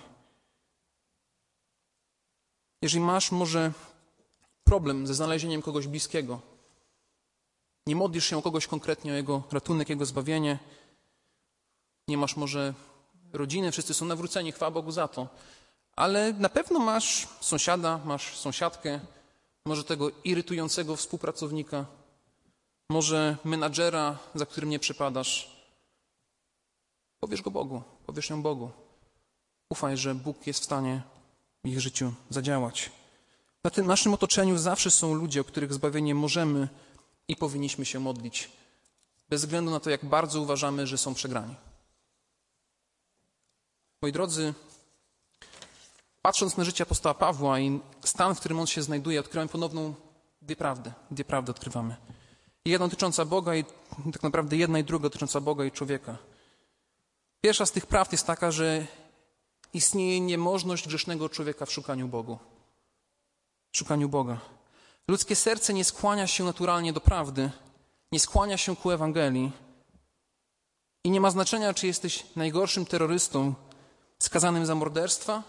Jeżeli 2.82 3.04
masz 3.04 3.32
może 3.32 3.72
problem 4.64 5.08
ze 5.08 5.14
znalezieniem 5.14 5.62
kogoś 5.62 5.88
bliskiego, 5.88 6.40
nie 7.88 7.96
modlisz 7.96 8.26
się 8.26 8.38
o 8.38 8.42
kogoś 8.42 8.68
konkretnie, 8.68 9.12
o 9.12 9.16
jego 9.16 9.44
ratunek, 9.52 9.90
jego 9.90 10.06
zbawienie, 10.06 10.60
nie 12.08 12.18
masz 12.18 12.36
może 12.36 12.74
rodziny, 13.34 13.72
wszyscy 13.72 13.94
są 13.94 14.06
nawróceni, 14.06 14.52
chwała 14.52 14.72
Bogu 14.72 14.92
za 14.92 15.08
to, 15.08 15.28
ale 15.96 16.34
na 16.34 16.50
pewno 16.50 16.80
masz 16.80 17.28
sąsiada, 17.42 18.00
masz 18.06 18.38
sąsiadkę, 18.38 19.00
może 19.66 19.84
tego 19.84 20.12
irytującego 20.24 20.96
współpracownika, 20.96 21.86
może 22.90 23.38
menadżera, 23.44 24.18
za 24.36 24.46
którym 24.46 24.70
nie 24.70 24.80
przypadasz. 24.80 25.58
Powiesz 27.20 27.42
go 27.42 27.52
Bogu, 27.52 27.82
powiesz 28.06 28.30
ją 28.30 28.42
Bogu. 28.42 28.72
Ufaj, 29.70 29.98
że 29.98 30.16
Bóg 30.16 30.48
jest 30.48 30.60
w 30.60 30.66
stanie 30.66 31.02
ich 31.68 31.80
życiu 31.80 32.14
zadziałać. 32.30 32.92
Na 33.64 33.70
tym 33.70 33.88
naszym 33.88 34.14
otoczeniu 34.14 34.58
zawsze 34.58 34.92
są 34.92 35.14
ludzie, 35.14 35.42
o 35.42 35.44
których 35.44 35.74
zbawienie 35.74 36.16
możemy 36.16 36.68
i 37.28 37.36
powinniśmy 37.36 37.86
się 37.86 38.00
modlić, 38.00 38.52
bez 39.30 39.42
względu 39.42 39.72
na 39.72 39.80
to, 39.80 39.90
jak 39.90 40.06
bardzo 40.06 40.42
uważamy, 40.42 40.88
że 40.88 40.98
są 40.98 41.14
przegrani. 41.14 41.56
Moi 44.02 44.12
drodzy, 44.12 44.54
patrząc 46.22 46.58
na 46.58 46.64
życie 46.64 46.84
apostoła 46.84 47.14
Pawła 47.14 47.60
i 47.60 47.80
stan, 48.04 48.36
w 48.36 48.40
którym 48.40 48.60
on 48.60 48.68
się 48.68 48.84
znajduje, 48.84 49.20
odkrywamy 49.20 49.50
ponowną 49.50 49.94
dwie 50.42 50.56
prawdy. 50.56 50.92
Dwie 51.12 51.26
prawdy 51.26 51.52
odkrywamy. 51.52 51.96
Jedna 52.66 52.88
dotycząca 52.88 53.26
Boga 53.26 53.56
i 53.56 53.66
tak 54.14 54.24
naprawdę 54.24 54.58
jedna 54.58 54.80
i 54.80 54.84
druga 54.84 55.04
dotycząca 55.04 55.42
Boga 55.42 55.66
i 55.66 55.72
człowieka. 55.72 56.18
Pierwsza 57.42 57.66
z 57.66 57.72
tych 57.72 57.86
prawd 57.86 58.12
jest 58.12 58.28
taka, 58.28 58.52
że 58.52 58.88
istnieje 59.78 60.20
niemożność 60.22 60.88
grzesznego 60.88 61.30
człowieka 61.30 61.66
w 61.66 61.72
szukaniu 61.72 62.08
Bogu. 62.08 62.38
W 63.72 63.78
szukaniu 63.78 64.10
Boga. 64.10 64.38
Ludzkie 65.08 65.36
serce 65.36 65.74
nie 65.74 65.84
skłania 65.84 66.28
się 66.28 66.44
naturalnie 66.44 66.94
do 66.94 67.02
prawdy, 67.02 67.52
nie 68.12 68.20
skłania 68.20 68.58
się 68.58 68.76
ku 68.76 68.92
Ewangelii. 68.92 69.52
I 71.04 71.12
nie 71.12 71.22
ma 71.22 71.32
znaczenia, 71.32 71.74
czy 71.74 71.88
jesteś 71.88 72.26
najgorszym 72.36 72.86
terrorystą 72.86 73.54
skazanym 74.20 74.66
za 74.66 74.76
morderstwa, 74.76 75.44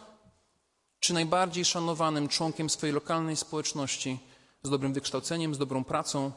czy 1.00 1.14
najbardziej 1.14 1.64
szanowanym 1.64 2.28
członkiem 2.28 2.70
swojej 2.70 2.94
lokalnej 2.94 3.36
społeczności 3.36 4.18
z 4.62 4.70
dobrym 4.70 4.92
wykształceniem, 4.92 5.54
z 5.54 5.58
dobrą 5.58 5.84
pracą, 5.84 6.32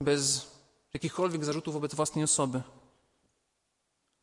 bez 0.00 0.50
jakichkolwiek 0.94 1.44
zarzutów 1.44 1.74
wobec 1.74 1.94
własnej 1.94 2.24
osoby. 2.24 2.62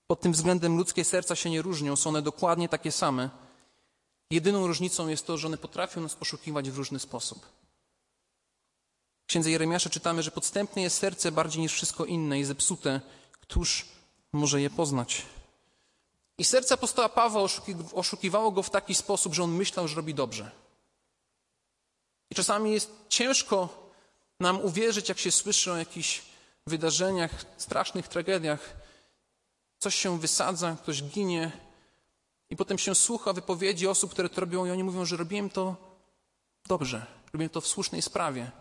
Pod 0.07 0.21
tym 0.21 0.31
względem 0.31 0.77
ludzkie 0.77 1.03
serca 1.03 1.35
się 1.35 1.49
nie 1.49 1.61
różnią, 1.61 1.95
są 1.95 2.09
one 2.09 2.21
dokładnie 2.21 2.69
takie 2.69 2.91
same. 2.91 3.29
Jedyną 4.31 4.67
różnicą 4.67 5.07
jest 5.07 5.27
to, 5.27 5.37
że 5.37 5.47
one 5.47 5.57
potrafią 5.57 6.01
nas 6.01 6.17
oszukiwać 6.19 6.71
w 6.71 6.77
różny 6.77 6.99
sposób. 6.99 7.45
W 9.23 9.29
księdze 9.29 9.51
Jeremiasza 9.51 9.89
czytamy, 9.89 10.23
że 10.23 10.31
podstępne 10.31 10.81
jest 10.81 10.97
serce 10.97 11.31
bardziej 11.31 11.61
niż 11.61 11.73
wszystko 11.73 12.05
inne 12.05 12.39
i 12.39 12.43
zepsute. 12.43 13.01
Któż 13.41 13.85
może 14.33 14.61
je 14.61 14.69
poznać? 14.69 15.25
I 16.37 16.45
serce 16.45 16.73
apostoła 16.73 17.09
Pawła 17.09 17.41
oszukiwało 17.93 18.51
go 18.51 18.63
w 18.63 18.69
taki 18.69 18.95
sposób, 18.95 19.33
że 19.33 19.43
on 19.43 19.51
myślał, 19.51 19.87
że 19.87 19.95
robi 19.95 20.13
dobrze. 20.13 20.51
I 22.31 22.35
czasami 22.35 22.71
jest 22.71 22.91
ciężko 23.09 23.89
nam 24.39 24.61
uwierzyć, 24.61 25.09
jak 25.09 25.19
się 25.19 25.31
słyszy 25.31 25.71
o 25.71 25.77
jakichś 25.77 26.21
wydarzeniach, 26.67 27.45
strasznych 27.57 28.07
tragediach. 28.07 28.86
Coś 29.79 29.95
się 29.95 30.19
wysadza, 30.19 30.77
ktoś 30.81 31.03
ginie, 31.03 31.51
i 32.49 32.55
potem 32.55 32.77
się 32.77 32.95
słucha 32.95 33.33
wypowiedzi 33.33 33.87
osób, 33.87 34.11
które 34.11 34.29
to 34.29 34.41
robią, 34.41 34.65
i 34.65 34.71
oni 34.71 34.83
mówią, 34.83 35.05
że 35.05 35.17
robiłem 35.17 35.49
to 35.49 35.75
dobrze, 36.67 37.05
robiłem 37.33 37.49
to 37.49 37.61
w 37.61 37.67
słusznej 37.67 38.01
sprawie. 38.01 38.51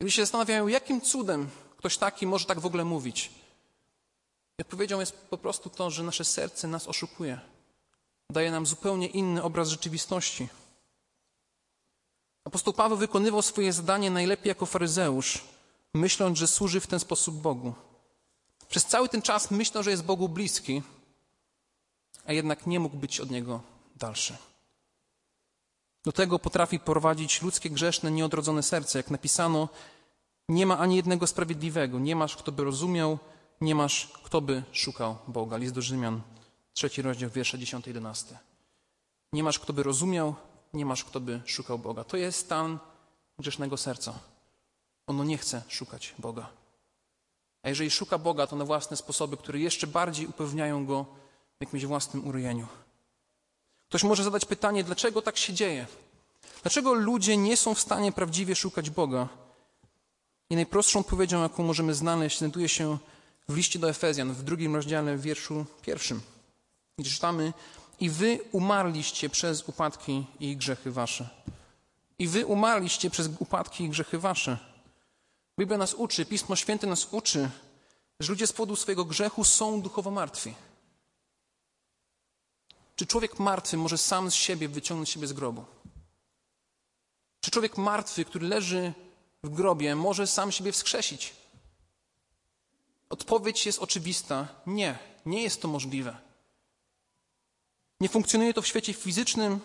I 0.00 0.10
się 0.10 0.22
zastanawiają, 0.22 0.68
jakim 0.68 1.00
cudem 1.00 1.50
ktoś 1.76 1.98
taki 1.98 2.26
może 2.26 2.46
tak 2.46 2.60
w 2.60 2.66
ogóle 2.66 2.84
mówić. 2.84 3.30
I 4.58 4.62
odpowiedzią 4.62 5.00
jest 5.00 5.12
po 5.12 5.38
prostu 5.38 5.70
to, 5.70 5.90
że 5.90 6.02
nasze 6.02 6.24
serce 6.24 6.68
nas 6.68 6.88
oszukuje. 6.88 7.40
Daje 8.30 8.50
nam 8.50 8.66
zupełnie 8.66 9.06
inny 9.06 9.42
obraz 9.42 9.68
rzeczywistości. 9.68 10.48
Apostoł 12.44 12.72
Paweł 12.72 12.98
wykonywał 12.98 13.42
swoje 13.42 13.72
zadanie 13.72 14.10
najlepiej 14.10 14.48
jako 14.48 14.66
faryzeusz, 14.66 15.44
myśląc, 15.94 16.38
że 16.38 16.46
służy 16.46 16.80
w 16.80 16.86
ten 16.86 17.00
sposób 17.00 17.34
Bogu. 17.34 17.74
Przez 18.74 18.86
cały 18.86 19.08
ten 19.08 19.22
czas 19.22 19.50
myślał, 19.50 19.84
że 19.84 19.90
jest 19.90 20.04
Bogu 20.04 20.28
bliski, 20.28 20.82
a 22.26 22.32
jednak 22.32 22.66
nie 22.66 22.80
mógł 22.80 22.96
być 22.96 23.20
od 23.20 23.30
Niego 23.30 23.60
dalszy. 23.96 24.36
Do 26.04 26.12
tego 26.12 26.38
potrafi 26.38 26.78
prowadzić 26.78 27.42
ludzkie 27.42 27.70
grzeszne, 27.70 28.10
nieodrodzone 28.10 28.62
serce. 28.62 28.98
Jak 28.98 29.10
napisano, 29.10 29.68
nie 30.48 30.66
ma 30.66 30.78
ani 30.78 30.96
jednego 30.96 31.26
sprawiedliwego, 31.26 31.98
nie 31.98 32.16
masz, 32.16 32.36
kto 32.36 32.52
by 32.52 32.64
rozumiał, 32.64 33.18
nie 33.60 33.74
masz, 33.74 34.12
kto 34.24 34.40
by 34.40 34.62
szukał 34.72 35.16
Boga. 35.28 35.56
List 35.56 35.74
do 35.74 35.82
Rzymian, 35.82 36.20
trzeci 36.72 37.02
rozdział, 37.02 37.30
wiersze 37.30 37.58
10-11. 37.58 38.34
Nie 39.32 39.42
masz, 39.42 39.58
kto 39.58 39.72
by 39.72 39.82
rozumiał, 39.82 40.34
nie 40.72 40.86
masz, 40.86 41.04
kto 41.04 41.20
by 41.20 41.40
szukał 41.44 41.78
Boga. 41.78 42.04
To 42.04 42.16
jest 42.16 42.38
stan 42.38 42.78
grzesznego 43.38 43.76
serca. 43.76 44.18
Ono 45.06 45.24
nie 45.24 45.38
chce 45.38 45.62
szukać 45.68 46.14
Boga. 46.18 46.63
A 47.64 47.68
jeżeli 47.68 47.90
szuka 47.90 48.18
Boga, 48.18 48.46
to 48.46 48.56
na 48.56 48.64
własne 48.64 48.96
sposoby, 48.96 49.36
które 49.36 49.58
jeszcze 49.58 49.86
bardziej 49.86 50.26
upewniają 50.26 50.86
go 50.86 51.04
w 51.58 51.60
jakimś 51.60 51.84
własnym 51.84 52.28
urojeniu. 52.28 52.66
Ktoś 53.88 54.02
może 54.02 54.24
zadać 54.24 54.44
pytanie, 54.44 54.84
dlaczego 54.84 55.22
tak 55.22 55.36
się 55.36 55.52
dzieje? 55.52 55.86
Dlaczego 56.62 56.94
ludzie 56.94 57.36
nie 57.36 57.56
są 57.56 57.74
w 57.74 57.80
stanie 57.80 58.12
prawdziwie 58.12 58.56
szukać 58.56 58.90
Boga? 58.90 59.28
I 60.50 60.54
najprostszą 60.54 61.00
odpowiedzią, 61.00 61.42
jaką 61.42 61.62
możemy 61.62 61.94
znaleźć, 61.94 62.38
znajduje 62.38 62.68
się 62.68 62.98
w 63.48 63.56
liście 63.56 63.78
do 63.78 63.88
Efezjan, 63.88 64.32
w 64.32 64.42
drugim 64.42 64.76
rozdziale, 64.76 65.16
w 65.16 65.20
wierszu 65.20 65.66
pierwszym. 65.82 66.20
Gdzie 66.98 67.10
czytamy, 67.10 67.52
i 68.00 68.10
wy 68.10 68.38
umarliście 68.52 69.28
przez 69.28 69.68
upadki 69.68 70.26
i 70.40 70.56
grzechy 70.56 70.90
wasze. 70.92 71.28
I 72.18 72.28
wy 72.28 72.46
umarliście 72.46 73.10
przez 73.10 73.28
upadki 73.38 73.84
i 73.84 73.88
grzechy 73.88 74.18
wasze. 74.18 74.73
Biblia 75.58 75.78
nas 75.78 75.94
uczy, 75.94 76.26
Pismo 76.26 76.56
Święte 76.56 76.86
nas 76.86 77.08
uczy, 77.10 77.50
że 78.20 78.32
ludzie 78.32 78.46
z 78.46 78.52
powodu 78.52 78.76
swojego 78.76 79.04
grzechu 79.04 79.44
są 79.44 79.80
duchowo 79.82 80.10
martwi. 80.10 80.54
Czy 82.96 83.06
człowiek 83.06 83.38
martwy 83.38 83.76
może 83.76 83.98
sam 83.98 84.30
z 84.30 84.34
siebie 84.34 84.68
wyciągnąć 84.68 85.10
siebie 85.10 85.26
z 85.26 85.32
grobu? 85.32 85.64
Czy 87.40 87.50
człowiek 87.50 87.78
martwy, 87.78 88.24
który 88.24 88.48
leży 88.48 88.92
w 89.42 89.48
grobie, 89.48 89.96
może 89.96 90.26
sam 90.26 90.52
siebie 90.52 90.72
wskrzesić? 90.72 91.32
Odpowiedź 93.10 93.66
jest 93.66 93.78
oczywista: 93.78 94.48
nie, 94.66 94.98
nie 95.26 95.42
jest 95.42 95.62
to 95.62 95.68
możliwe. 95.68 96.16
Nie 98.00 98.08
funkcjonuje 98.08 98.54
to 98.54 98.62
w 98.62 98.66
świecie 98.66 98.92
fizycznym 98.92 99.60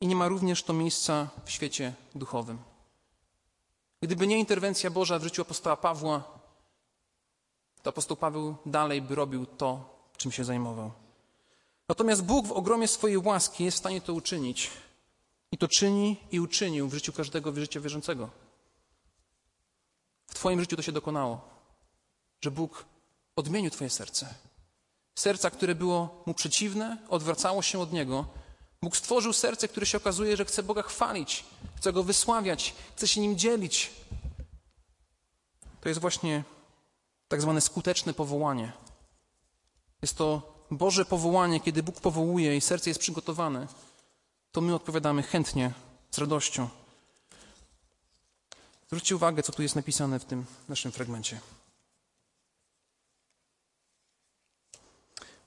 i 0.00 0.06
nie 0.06 0.16
ma 0.16 0.28
również 0.28 0.62
to 0.62 0.72
miejsca 0.72 1.28
w 1.44 1.50
świecie 1.50 1.94
duchowym. 2.14 2.73
Gdyby 4.04 4.26
nie 4.26 4.38
interwencja 4.38 4.90
Boża 4.90 5.18
w 5.18 5.22
życiu 5.22 5.42
apostoła 5.42 5.76
Pawła, 5.76 6.24
to 7.82 7.90
apostoł 7.90 8.16
Paweł 8.16 8.56
dalej 8.66 9.02
by 9.02 9.14
robił 9.14 9.46
to, 9.46 9.98
czym 10.16 10.32
się 10.32 10.44
zajmował. 10.44 10.92
Natomiast 11.88 12.24
Bóg 12.24 12.46
w 12.46 12.52
ogromie 12.52 12.88
swojej 12.88 13.18
łaski 13.18 13.64
jest 13.64 13.76
w 13.76 13.80
stanie 13.80 14.00
to 14.00 14.14
uczynić. 14.14 14.70
I 15.52 15.58
to 15.58 15.68
czyni 15.68 16.16
i 16.30 16.40
uczynił 16.40 16.88
w 16.88 16.94
życiu 16.94 17.12
każdego 17.12 17.52
życia 17.52 17.80
wierzącego. 17.80 18.30
W 20.26 20.34
Twoim 20.34 20.60
życiu 20.60 20.76
to 20.76 20.82
się 20.82 20.92
dokonało, 20.92 21.40
że 22.40 22.50
Bóg 22.50 22.84
odmienił 23.36 23.70
Twoje 23.70 23.90
serce, 23.90 24.34
serca, 25.14 25.50
które 25.50 25.74
było 25.74 26.22
mu 26.26 26.34
przeciwne, 26.34 26.98
odwracało 27.08 27.62
się 27.62 27.78
od 27.78 27.92
niego. 27.92 28.24
Bóg 28.84 28.96
stworzył 28.96 29.32
serce, 29.32 29.68
które 29.68 29.86
się 29.86 29.98
okazuje, 29.98 30.36
że 30.36 30.44
chce 30.44 30.62
Boga 30.62 30.82
chwalić, 30.82 31.44
chce 31.76 31.92
go 31.92 32.02
wysławiać, 32.02 32.74
chce 32.96 33.08
się 33.08 33.20
nim 33.20 33.38
dzielić. 33.38 33.90
To 35.80 35.88
jest 35.88 36.00
właśnie 36.00 36.44
tak 37.28 37.42
zwane 37.42 37.60
skuteczne 37.60 38.14
powołanie. 38.14 38.72
Jest 40.02 40.16
to 40.16 40.54
Boże 40.70 41.04
powołanie, 41.04 41.60
kiedy 41.60 41.82
Bóg 41.82 42.00
powołuje 42.00 42.56
i 42.56 42.60
serce 42.60 42.90
jest 42.90 43.00
przygotowane, 43.00 43.66
to 44.52 44.60
my 44.60 44.74
odpowiadamy 44.74 45.22
chętnie, 45.22 45.72
z 46.10 46.18
radością. 46.18 46.68
Zwróćcie 48.86 49.16
uwagę, 49.16 49.42
co 49.42 49.52
tu 49.52 49.62
jest 49.62 49.76
napisane 49.76 50.18
w 50.18 50.24
tym 50.24 50.46
naszym 50.68 50.92
fragmencie. 50.92 51.40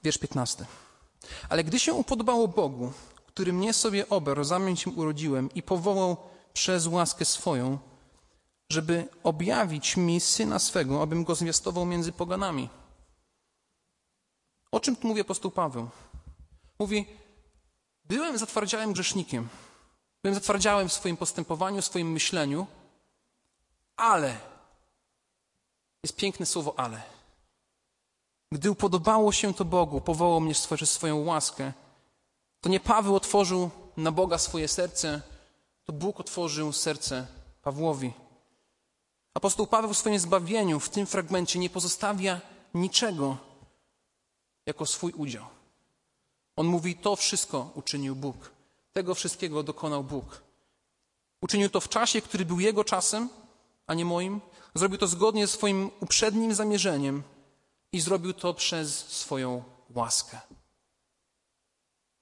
Wiersz 0.04 0.18
15. 0.18 0.66
Ale 1.50 1.64
gdy 1.64 1.80
się 1.80 1.94
upodobało 1.94 2.48
Bogu, 2.48 2.94
który 3.38 3.54
mnie 3.54 3.74
sobie 3.74 4.10
oberł, 4.10 4.44
zamień 4.44 4.78
się 4.78 4.92
urodziłem 4.92 5.54
i 5.54 5.64
powołał 5.64 6.18
przez 6.54 6.88
łaskę 6.88 7.26
swoją, 7.26 7.78
żeby 8.70 9.08
objawić 9.24 9.98
mi 9.98 10.20
syna 10.20 10.60
swego, 10.60 11.02
abym 11.02 11.24
go 11.24 11.36
zwiastował 11.36 11.86
między 11.86 12.12
poganami. 12.12 12.70
O 14.72 14.80
czym 14.80 14.96
tu 14.96 15.08
mówi 15.08 15.22
apostoł 15.22 15.52
Paweł? 15.52 15.90
Mówi, 16.80 17.06
byłem 18.06 18.38
zatwardziałym 18.38 18.94
grzesznikiem, 18.94 19.50
byłem 20.24 20.36
zatwardziałym 20.36 20.90
w 20.90 20.94
swoim 20.94 21.18
postępowaniu, 21.18 21.82
w 21.82 21.86
swoim 21.86 22.12
myśleniu, 22.12 22.68
ale, 23.96 24.38
jest 26.04 26.16
piękne 26.16 26.46
słowo 26.46 26.80
ale. 26.80 27.02
Gdy 28.52 28.72
upodobało 28.72 29.32
się 29.32 29.54
to 29.54 29.66
Bogu, 29.66 30.02
powołał 30.02 30.42
mnie 30.42 30.54
przez 30.54 30.92
swoją 30.92 31.26
łaskę, 31.26 31.74
to 32.62 32.70
nie 32.70 32.80
Paweł 32.80 33.16
otworzył 33.16 33.70
na 33.98 34.12
Boga 34.12 34.38
swoje 34.38 34.68
serce, 34.68 35.22
to 35.86 35.94
Bóg 35.94 36.20
otworzył 36.20 36.74
serce 36.74 37.28
Pawłowi. 37.62 38.14
Apostoł 39.34 39.68
Paweł 39.68 39.94
w 39.94 39.98
swoim 39.98 40.20
zbawieniu 40.20 40.80
w 40.80 40.90
tym 40.90 41.06
fragmencie 41.06 41.60
nie 41.60 41.70
pozostawia 41.70 42.42
niczego 42.74 43.38
jako 44.66 44.86
swój 44.86 45.12
udział. 45.12 45.46
On 46.56 46.68
mówi: 46.68 46.96
To 46.96 47.16
wszystko 47.16 47.72
uczynił 47.76 48.16
Bóg. 48.16 48.52
Tego 48.94 49.16
wszystkiego 49.16 49.64
dokonał 49.64 50.04
Bóg. 50.04 50.42
Uczynił 51.42 51.70
to 51.70 51.80
w 51.80 51.90
czasie, 51.90 52.22
który 52.22 52.46
był 52.46 52.60
Jego 52.60 52.84
czasem, 52.84 53.30
a 53.88 53.94
nie 53.94 54.06
moim. 54.06 54.42
Zrobił 54.76 54.98
to 54.98 55.08
zgodnie 55.08 55.48
ze 55.48 55.54
swoim 55.54 55.92
uprzednim 56.00 56.54
zamierzeniem 56.56 57.24
i 57.92 58.02
zrobił 58.02 58.34
to 58.34 58.54
przez 58.54 59.08
swoją 59.08 59.64
łaskę. 59.96 60.40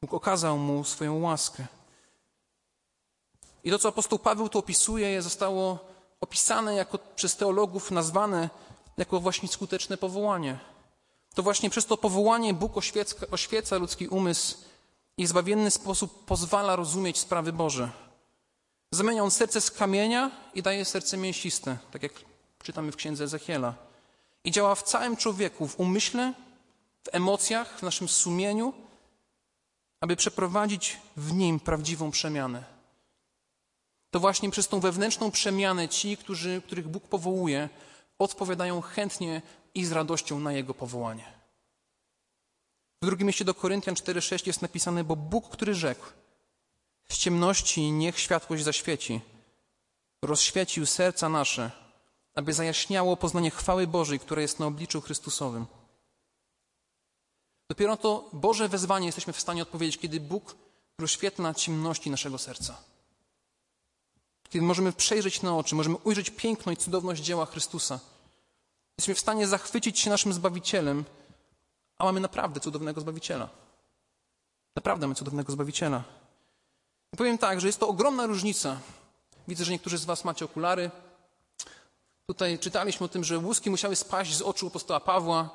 Bóg 0.05 0.13
okazał 0.13 0.57
mu 0.57 0.83
swoją 0.83 1.21
łaskę. 1.21 1.65
I 3.63 3.71
to, 3.71 3.79
co 3.79 3.89
apostoł 3.89 4.19
Paweł 4.19 4.49
tu 4.49 4.59
opisuje, 4.59 5.21
zostało 5.21 5.79
opisane 6.21 6.75
jako, 6.75 6.99
przez 7.15 7.35
teologów, 7.35 7.91
nazwane 7.91 8.49
jako 8.97 9.19
właśnie 9.19 9.49
skuteczne 9.49 9.97
powołanie. 9.97 10.59
To 11.35 11.43
właśnie 11.43 11.69
przez 11.69 11.85
to 11.85 11.97
powołanie 11.97 12.53
Bóg 12.53 12.77
oświeca, 12.77 13.15
oświeca 13.31 13.77
ludzki 13.77 14.07
umysł 14.07 14.57
i 15.17 15.25
w 15.25 15.29
zbawienny 15.29 15.71
sposób 15.71 16.25
pozwala 16.25 16.75
rozumieć 16.75 17.17
sprawy 17.17 17.53
Boże. 17.53 17.89
Zamienia 18.91 19.23
on 19.23 19.31
serce 19.31 19.61
z 19.61 19.71
kamienia 19.71 20.31
i 20.53 20.61
daje 20.61 20.85
serce 20.85 21.17
mięsiste, 21.17 21.77
tak 21.91 22.03
jak 22.03 22.13
czytamy 22.63 22.91
w 22.91 22.95
księdze 22.95 23.23
Ezechiela. 23.23 23.73
I 24.43 24.51
działa 24.51 24.75
w 24.75 24.83
całym 24.83 25.17
człowieku, 25.17 25.67
w 25.67 25.79
umyśle, 25.79 26.33
w 27.03 27.15
emocjach, 27.15 27.79
w 27.79 27.81
naszym 27.81 28.07
sumieniu, 28.07 28.84
aby 30.05 30.15
przeprowadzić 30.15 30.97
w 31.17 31.33
nim 31.33 31.59
prawdziwą 31.59 32.11
przemianę. 32.11 32.63
To 34.11 34.19
właśnie 34.19 34.51
przez 34.51 34.67
tą 34.67 34.79
wewnętrzną 34.79 35.31
przemianę 35.31 35.89
ci, 35.89 36.17
którzy, 36.17 36.61
których 36.65 36.87
Bóg 36.87 37.07
powołuje, 37.07 37.69
odpowiadają 38.19 38.81
chętnie 38.81 39.41
i 39.75 39.85
z 39.85 39.91
radością 39.91 40.39
na 40.39 40.53
Jego 40.53 40.73
powołanie. 40.73 41.33
W 43.01 43.05
drugim 43.05 43.27
mieście 43.27 43.45
do 43.45 43.53
Koryntian 43.53 43.95
4,6 43.95 44.47
jest 44.47 44.61
napisane, 44.61 45.03
bo 45.03 45.15
Bóg, 45.15 45.49
który 45.49 45.75
rzekł, 45.75 46.05
z 47.09 47.17
ciemności 47.17 47.91
niech 47.91 48.19
światłość 48.19 48.63
zaświeci, 48.63 49.21
rozświecił 50.21 50.85
serca 50.85 51.29
nasze, 51.29 51.71
aby 52.35 52.53
zajaśniało 52.53 53.17
poznanie 53.17 53.51
chwały 53.51 53.87
Bożej, 53.87 54.19
która 54.19 54.41
jest 54.41 54.59
na 54.59 54.65
obliczu 54.65 55.01
Chrystusowym. 55.01 55.65
Dopiero 57.69 57.97
to 57.97 58.29
Boże 58.33 58.69
wezwanie 58.69 59.05
jesteśmy 59.05 59.33
w 59.33 59.39
stanie 59.39 59.61
odpowiedzieć, 59.61 59.97
kiedy 59.97 60.19
Bóg 60.19 60.55
rozświetla 60.99 61.53
ciemności 61.53 62.09
naszego 62.09 62.37
serca. 62.37 62.77
Kiedy 64.49 64.65
możemy 64.65 64.93
przejrzeć 64.93 65.41
na 65.41 65.57
oczy, 65.57 65.75
możemy 65.75 65.97
ujrzeć 65.97 66.29
piękno 66.29 66.71
i 66.71 66.77
cudowność 66.77 67.23
dzieła 67.23 67.45
Chrystusa. 67.45 67.99
Jesteśmy 68.97 69.15
w 69.15 69.19
stanie 69.19 69.47
zachwycić 69.47 69.99
się 69.99 70.09
naszym 70.09 70.33
Zbawicielem, 70.33 71.05
a 71.97 72.03
mamy 72.03 72.19
naprawdę 72.19 72.59
cudownego 72.59 73.01
Zbawiciela. 73.01 73.49
Naprawdę 74.75 75.07
mamy 75.07 75.15
cudownego 75.15 75.53
Zbawiciela. 75.53 76.03
I 77.13 77.17
powiem 77.17 77.37
tak, 77.37 77.61
że 77.61 77.67
jest 77.67 77.79
to 77.79 77.87
ogromna 77.87 78.25
różnica. 78.25 78.79
Widzę, 79.47 79.65
że 79.65 79.71
niektórzy 79.71 79.97
z 79.97 80.05
Was 80.05 80.25
macie 80.25 80.45
okulary. 80.45 80.91
Tutaj 82.27 82.59
czytaliśmy 82.59 83.05
o 83.05 83.09
tym, 83.09 83.23
że 83.23 83.37
łuski 83.37 83.69
musiały 83.69 83.95
spaść 83.95 84.35
z 84.35 84.41
oczu 84.41 84.67
apostoła 84.67 84.99
Pawła. 84.99 85.49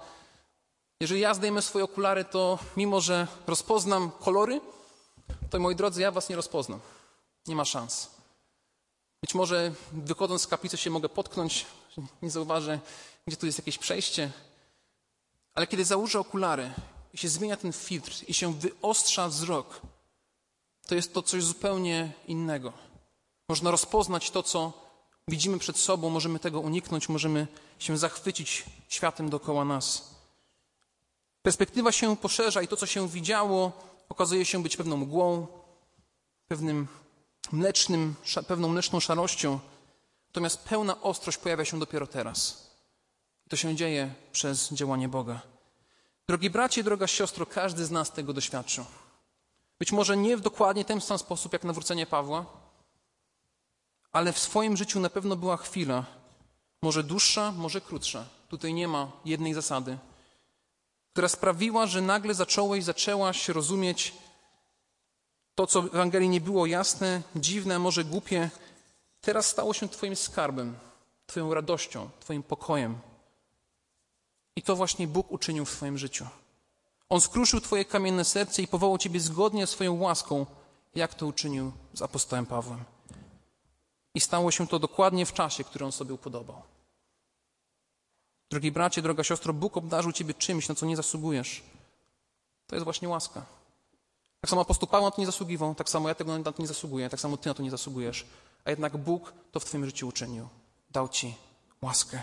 Jeżeli 1.00 1.20
ja 1.20 1.34
zdejmę 1.34 1.62
swoje 1.62 1.84
okulary, 1.84 2.24
to 2.24 2.58
mimo, 2.76 3.00
że 3.00 3.26
rozpoznam 3.46 4.10
kolory, 4.10 4.60
to 5.50 5.58
moi 5.58 5.76
drodzy, 5.76 6.00
ja 6.00 6.10
Was 6.10 6.28
nie 6.28 6.36
rozpoznam. 6.36 6.80
Nie 7.46 7.56
ma 7.56 7.64
szans. 7.64 8.10
Być 9.22 9.34
może 9.34 9.72
wychodząc 9.92 10.42
z 10.42 10.46
kaplicy 10.46 10.76
się 10.76 10.90
mogę 10.90 11.08
potknąć, 11.08 11.66
nie 12.22 12.30
zauważę, 12.30 12.80
gdzie 13.26 13.36
tu 13.36 13.46
jest 13.46 13.58
jakieś 13.58 13.78
przejście. 13.78 14.30
Ale 15.54 15.66
kiedy 15.66 15.84
założę 15.84 16.20
okulary 16.20 16.72
i 17.12 17.18
się 17.18 17.28
zmienia 17.28 17.56
ten 17.56 17.72
filtr 17.72 18.12
i 18.28 18.34
się 18.34 18.54
wyostrza 18.54 19.28
wzrok, 19.28 19.80
to 20.86 20.94
jest 20.94 21.14
to 21.14 21.22
coś 21.22 21.44
zupełnie 21.44 22.12
innego. 22.26 22.72
Można 23.48 23.70
rozpoznać 23.70 24.30
to, 24.30 24.42
co 24.42 24.72
widzimy 25.28 25.58
przed 25.58 25.78
sobą, 25.78 26.10
możemy 26.10 26.38
tego 26.38 26.60
uniknąć, 26.60 27.08
możemy 27.08 27.46
się 27.78 27.98
zachwycić 27.98 28.64
światem 28.88 29.30
dookoła 29.30 29.64
nas. 29.64 30.09
Perspektywa 31.42 31.92
się 31.92 32.16
poszerza 32.16 32.62
i 32.62 32.68
to, 32.68 32.76
co 32.76 32.86
się 32.86 33.08
widziało, 33.08 33.72
okazuje 34.08 34.44
się 34.44 34.62
być 34.62 34.76
pewną 34.76 34.96
mgłą, 34.96 35.46
pewnym 36.48 36.88
mlecznym, 37.52 38.14
pewną 38.46 38.68
mleczną 38.68 39.00
szarością, 39.00 39.58
natomiast 40.26 40.58
pełna 40.58 41.00
ostrość 41.02 41.38
pojawia 41.38 41.64
się 41.64 41.78
dopiero 41.78 42.06
teraz. 42.06 42.70
To 43.48 43.56
się 43.56 43.74
dzieje 43.74 44.14
przez 44.32 44.72
działanie 44.72 45.08
Boga. 45.08 45.40
Drogi 46.28 46.50
bracie, 46.50 46.84
droga 46.84 47.06
siostro, 47.06 47.46
każdy 47.46 47.84
z 47.84 47.90
nas 47.90 48.12
tego 48.12 48.32
doświadczył. 48.32 48.84
Być 49.78 49.92
może 49.92 50.16
nie 50.16 50.36
w 50.36 50.40
dokładnie 50.40 50.84
ten 50.84 51.00
sam 51.00 51.18
sposób 51.18 51.52
jak 51.52 51.64
nawrócenie 51.64 52.06
Pawła, 52.06 52.46
ale 54.12 54.32
w 54.32 54.38
swoim 54.38 54.76
życiu 54.76 55.00
na 55.00 55.10
pewno 55.10 55.36
była 55.36 55.56
chwila, 55.56 56.04
może 56.82 57.02
dłuższa, 57.04 57.52
może 57.52 57.80
krótsza. 57.80 58.24
Tutaj 58.48 58.74
nie 58.74 58.88
ma 58.88 59.12
jednej 59.24 59.54
zasady, 59.54 59.98
która 61.12 61.28
sprawiła, 61.28 61.86
że 61.86 62.00
nagle 62.00 62.34
zacząłeś, 62.34 62.84
zaczęłaś 62.84 63.48
rozumieć 63.48 64.14
to, 65.54 65.66
co 65.66 65.82
w 65.82 65.94
Ewangelii 65.94 66.28
nie 66.28 66.40
było 66.40 66.66
jasne, 66.66 67.22
dziwne, 67.36 67.78
może 67.78 68.04
głupie, 68.04 68.50
teraz 69.20 69.46
stało 69.46 69.74
się 69.74 69.88
Twoim 69.88 70.16
skarbem, 70.16 70.78
Twoją 71.26 71.54
radością, 71.54 72.10
Twoim 72.20 72.42
pokojem. 72.42 72.98
I 74.56 74.62
to 74.62 74.76
właśnie 74.76 75.08
Bóg 75.08 75.32
uczynił 75.32 75.64
w 75.64 75.72
Twoim 75.72 75.98
życiu. 75.98 76.26
On 77.08 77.20
skruszył 77.20 77.60
Twoje 77.60 77.84
kamienne 77.84 78.24
serce 78.24 78.62
i 78.62 78.68
powołał 78.68 78.98
Ciebie 78.98 79.20
zgodnie 79.20 79.66
z 79.66 79.70
swoją 79.70 80.00
łaską, 80.00 80.46
jak 80.94 81.14
to 81.14 81.26
uczynił 81.26 81.72
z 81.94 82.02
apostołem 82.02 82.46
Pawłem. 82.46 82.84
I 84.14 84.20
stało 84.20 84.50
się 84.50 84.66
to 84.66 84.78
dokładnie 84.78 85.26
w 85.26 85.32
czasie, 85.32 85.64
który 85.64 85.84
on 85.84 85.92
sobie 85.92 86.14
upodobał. 86.14 86.62
Drogi 88.50 88.72
bracie, 88.72 89.02
droga 89.02 89.24
siostro, 89.24 89.52
Bóg 89.52 89.76
obdarzył 89.76 90.12
Ciebie 90.12 90.34
czymś, 90.34 90.68
na 90.68 90.74
co 90.74 90.86
nie 90.86 90.96
zasługujesz. 90.96 91.62
To 92.66 92.76
jest 92.76 92.84
właśnie 92.84 93.08
łaska. 93.08 93.46
Tak 94.40 94.50
samo 94.50 94.62
apostoł 94.62 94.88
Paweł 94.88 95.04
na 95.04 95.10
to 95.10 95.20
nie 95.20 95.26
zasługiwał, 95.26 95.74
tak 95.74 95.90
samo 95.90 96.08
ja 96.08 96.14
tego 96.14 96.38
na 96.38 96.52
to 96.52 96.62
nie 96.62 96.68
zasługuję, 96.68 97.10
tak 97.10 97.20
samo 97.20 97.36
Ty 97.36 97.48
na 97.48 97.54
to 97.54 97.62
nie 97.62 97.70
zasługujesz. 97.70 98.26
A 98.64 98.70
jednak 98.70 98.96
Bóg 98.96 99.32
to 99.52 99.60
w 99.60 99.64
Twoim 99.64 99.84
życiu 99.84 100.08
uczynił. 100.08 100.48
Dał 100.90 101.08
Ci 101.08 101.34
łaskę. 101.82 102.22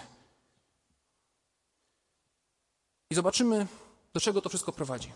I 3.10 3.16
zobaczymy, 3.16 3.68
do 4.14 4.20
czego 4.20 4.42
to 4.42 4.50
wszystko 4.50 4.72
prowadzi. 4.72 5.10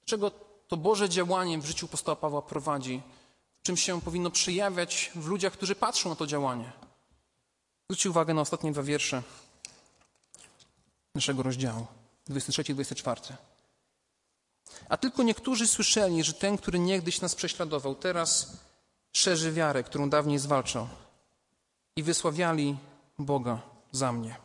Do 0.00 0.06
czego 0.06 0.30
to 0.68 0.76
Boże 0.76 1.08
działanie 1.08 1.58
w 1.58 1.66
życiu 1.66 1.86
apostoła 1.86 2.16
Pawła 2.16 2.42
prowadzi, 2.42 3.02
czym 3.62 3.76
się 3.76 4.00
powinno 4.00 4.30
przejawiać 4.30 5.10
w 5.14 5.26
ludziach, 5.26 5.52
którzy 5.52 5.74
patrzą 5.74 6.08
na 6.08 6.16
to 6.16 6.26
działanie. 6.26 6.72
Zwróćcie 7.90 8.10
uwagę 8.10 8.34
na 8.34 8.40
ostatnie 8.40 8.72
dwa 8.72 8.82
wiersze 8.82 9.22
naszego 11.14 11.42
rozdziału. 11.42 11.86
23-24. 12.30 13.32
A 14.88 14.96
tylko 14.96 15.22
niektórzy 15.22 15.66
słyszeli, 15.66 16.24
że 16.24 16.32
ten, 16.32 16.58
który 16.58 16.78
niegdyś 16.78 17.20
nas 17.20 17.34
prześladował, 17.34 17.94
teraz 17.94 18.56
szerzy 19.12 19.52
wiarę, 19.52 19.82
którą 19.82 20.10
dawniej 20.10 20.38
zwalczał. 20.38 20.88
I 21.96 22.02
wysławiali 22.02 22.76
Boga 23.18 23.60
za 23.92 24.12
mnie. 24.12 24.36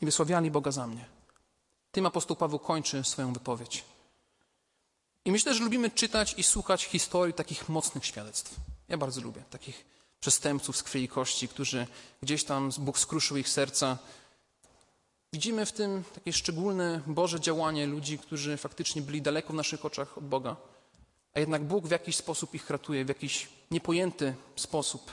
I 0.00 0.06
wysławiali 0.06 0.50
Boga 0.50 0.70
za 0.70 0.86
mnie. 0.86 1.04
Tym 1.92 2.06
apostoł 2.06 2.36
Paweł 2.36 2.58
kończy 2.58 3.04
swoją 3.04 3.32
wypowiedź. 3.32 3.84
I 5.24 5.32
myślę, 5.32 5.54
że 5.54 5.64
lubimy 5.64 5.90
czytać 5.90 6.34
i 6.38 6.42
słuchać 6.42 6.84
historii 6.84 7.34
takich 7.34 7.68
mocnych 7.68 8.06
świadectw. 8.06 8.54
Ja 8.88 8.96
bardzo 8.96 9.20
lubię 9.20 9.42
takich 9.50 9.91
przestępców 10.22 10.76
z 10.76 10.82
krwi 10.82 11.02
i 11.02 11.08
kości, 11.08 11.48
którzy 11.48 11.86
gdzieś 12.22 12.44
tam 12.44 12.70
Bóg 12.78 12.98
skruszył 12.98 13.36
ich 13.36 13.48
serca. 13.48 13.98
Widzimy 15.32 15.66
w 15.66 15.72
tym 15.72 16.04
takie 16.14 16.32
szczególne 16.32 17.00
Boże 17.06 17.40
działanie 17.40 17.86
ludzi, 17.86 18.18
którzy 18.18 18.56
faktycznie 18.56 19.02
byli 19.02 19.22
daleko 19.22 19.52
w 19.52 19.56
naszych 19.56 19.84
oczach 19.84 20.18
od 20.18 20.24
Boga, 20.24 20.56
a 21.34 21.40
jednak 21.40 21.64
Bóg 21.64 21.86
w 21.86 21.90
jakiś 21.90 22.16
sposób 22.16 22.54
ich 22.54 22.70
ratuje, 22.70 23.04
w 23.04 23.08
jakiś 23.08 23.48
niepojęty 23.70 24.34
sposób. 24.56 25.12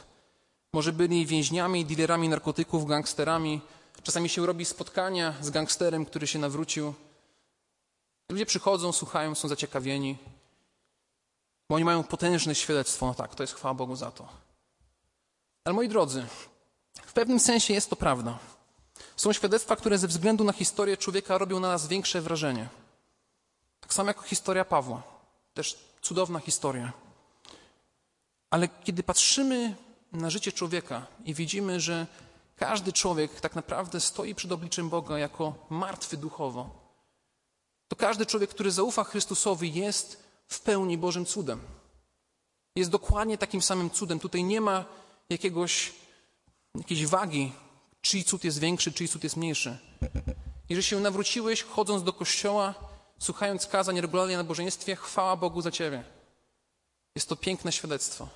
Może 0.74 0.94
byli 0.94 1.26
więźniami, 1.26 1.86
dealerami 1.86 2.30
narkotyków, 2.30 2.86
gangsterami. 2.86 3.62
Czasami 4.04 4.30
się 4.30 4.46
robi 4.46 4.66
spotkania 4.66 5.34
z 5.42 5.50
gangsterem, 5.50 6.06
który 6.06 6.28
się 6.28 6.40
nawrócił. 6.40 6.94
Ludzie 8.32 8.46
przychodzą, 8.46 8.92
słuchają, 8.92 9.36
są 9.36 9.48
zaciekawieni, 9.48 10.18
bo 11.70 11.76
oni 11.76 11.86
mają 11.86 12.04
potężne 12.04 12.56
świadectwo. 12.56 13.06
No 13.06 13.14
tak, 13.14 13.36
to 13.36 13.44
jest 13.44 13.54
chwała 13.54 13.74
Bogu 13.74 13.96
za 13.96 14.12
to. 14.12 14.49
Ale 15.64 15.74
moi 15.74 15.90
drodzy, 15.90 16.26
w 17.06 17.14
pewnym 17.14 17.40
sensie 17.40 17.74
jest 17.74 17.90
to 17.90 17.96
prawda. 17.96 18.40
Są 19.16 19.34
świadectwa, 19.34 19.76
które 19.76 19.98
ze 19.98 20.08
względu 20.08 20.44
na 20.44 20.54
historię 20.54 20.98
człowieka 20.98 21.38
robią 21.38 21.60
na 21.60 21.68
nas 21.68 21.88
większe 21.88 22.22
wrażenie. 22.22 22.70
Tak 23.80 23.94
samo 23.94 24.10
jak 24.10 24.24
historia 24.24 24.66
Pawła. 24.66 25.04
Też 25.54 25.78
cudowna 26.02 26.40
historia. 26.40 26.94
Ale 28.50 28.68
kiedy 28.68 29.04
patrzymy 29.04 29.76
na 30.12 30.30
życie 30.30 30.52
człowieka 30.52 31.06
i 31.26 31.34
widzimy, 31.34 31.80
że 31.80 32.08
każdy 32.56 32.94
człowiek 32.94 33.42
tak 33.42 33.56
naprawdę 33.56 34.00
stoi 34.00 34.36
przed 34.36 34.52
obliczem 34.52 34.90
Boga 34.90 35.20
jako 35.20 35.54
martwy 35.70 36.18
duchowo, 36.18 36.70
to 37.88 37.96
każdy 37.96 38.26
człowiek, 38.26 38.50
który 38.50 38.72
zaufa 38.72 39.04
Chrystusowi, 39.04 39.74
jest 39.74 40.24
w 40.48 40.62
pełni 40.62 40.98
Bożym 40.98 41.26
cudem. 41.26 41.62
Jest 42.76 42.90
dokładnie 42.92 43.38
takim 43.38 43.62
samym 43.62 43.90
cudem. 43.90 44.20
Tutaj 44.20 44.44
nie 44.44 44.62
ma 44.62 44.86
jakiegoś, 45.30 45.94
jakiejś 46.76 47.06
wagi, 47.06 47.52
czyj 48.02 48.24
cud 48.24 48.44
jest 48.44 48.60
większy, 48.60 48.92
czyj 48.92 49.08
cud 49.08 49.24
jest 49.24 49.38
mniejszy. 49.38 49.78
Jeżeli 50.70 50.88
się 50.88 51.00
nawróciłeś, 51.00 51.64
chodząc 51.64 52.04
do 52.04 52.14
kościoła, 52.14 52.74
słuchając 53.20 53.68
kazań 53.68 54.02
regularnie 54.02 54.38
na 54.38 54.44
nabożeństwie, 54.44 54.96
chwała 54.96 55.36
Bogu 55.36 55.62
za 55.62 55.72
ciebie. 55.72 56.04
Jest 57.16 57.30
to 57.30 57.36
piękne 57.36 57.72
świadectwo. 57.72 58.28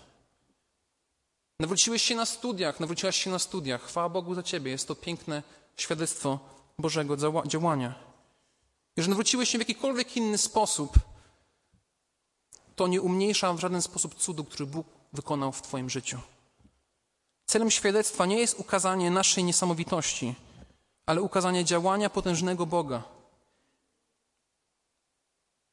Nawróciłeś 1.60 2.01
się 2.01 2.15
na 2.15 2.25
studiach, 2.25 2.79
nawróciłaś 2.79 3.23
się 3.23 3.29
na 3.29 3.39
studiach. 3.39 3.84
Chwała 3.84 4.10
Bogu 4.10 4.36
za 4.36 4.43
ciebie. 4.43 4.71
Jest 4.71 4.88
to 4.88 4.95
piękne 4.95 5.43
świadectwo 5.77 6.39
Bożego 6.79 7.17
działania. 7.47 7.95
Jeżeli 8.97 9.10
nawróciłeś 9.10 9.49
się 9.49 9.58
w 9.58 9.62
jakikolwiek 9.62 10.17
inny 10.17 10.38
sposób, 10.38 10.93
to 12.75 12.88
nie 12.88 13.01
umniejsza 13.01 13.53
w 13.53 13.60
żaden 13.60 13.82
sposób 13.82 14.15
cudu, 14.15 14.43
który 14.43 14.65
Bóg 14.65 14.88
wykonał 15.13 15.51
w 15.51 15.62
Twoim 15.62 15.89
życiu. 15.89 16.19
Celem 17.45 17.71
świadectwa 17.71 18.25
nie 18.25 18.39
jest 18.39 18.60
ukazanie 18.60 19.12
naszej 19.12 19.43
niesamowitości, 19.43 20.36
ale 21.06 21.21
ukazanie 21.21 21.65
działania 21.65 22.10
potężnego 22.10 22.65
Boga. 22.65 23.03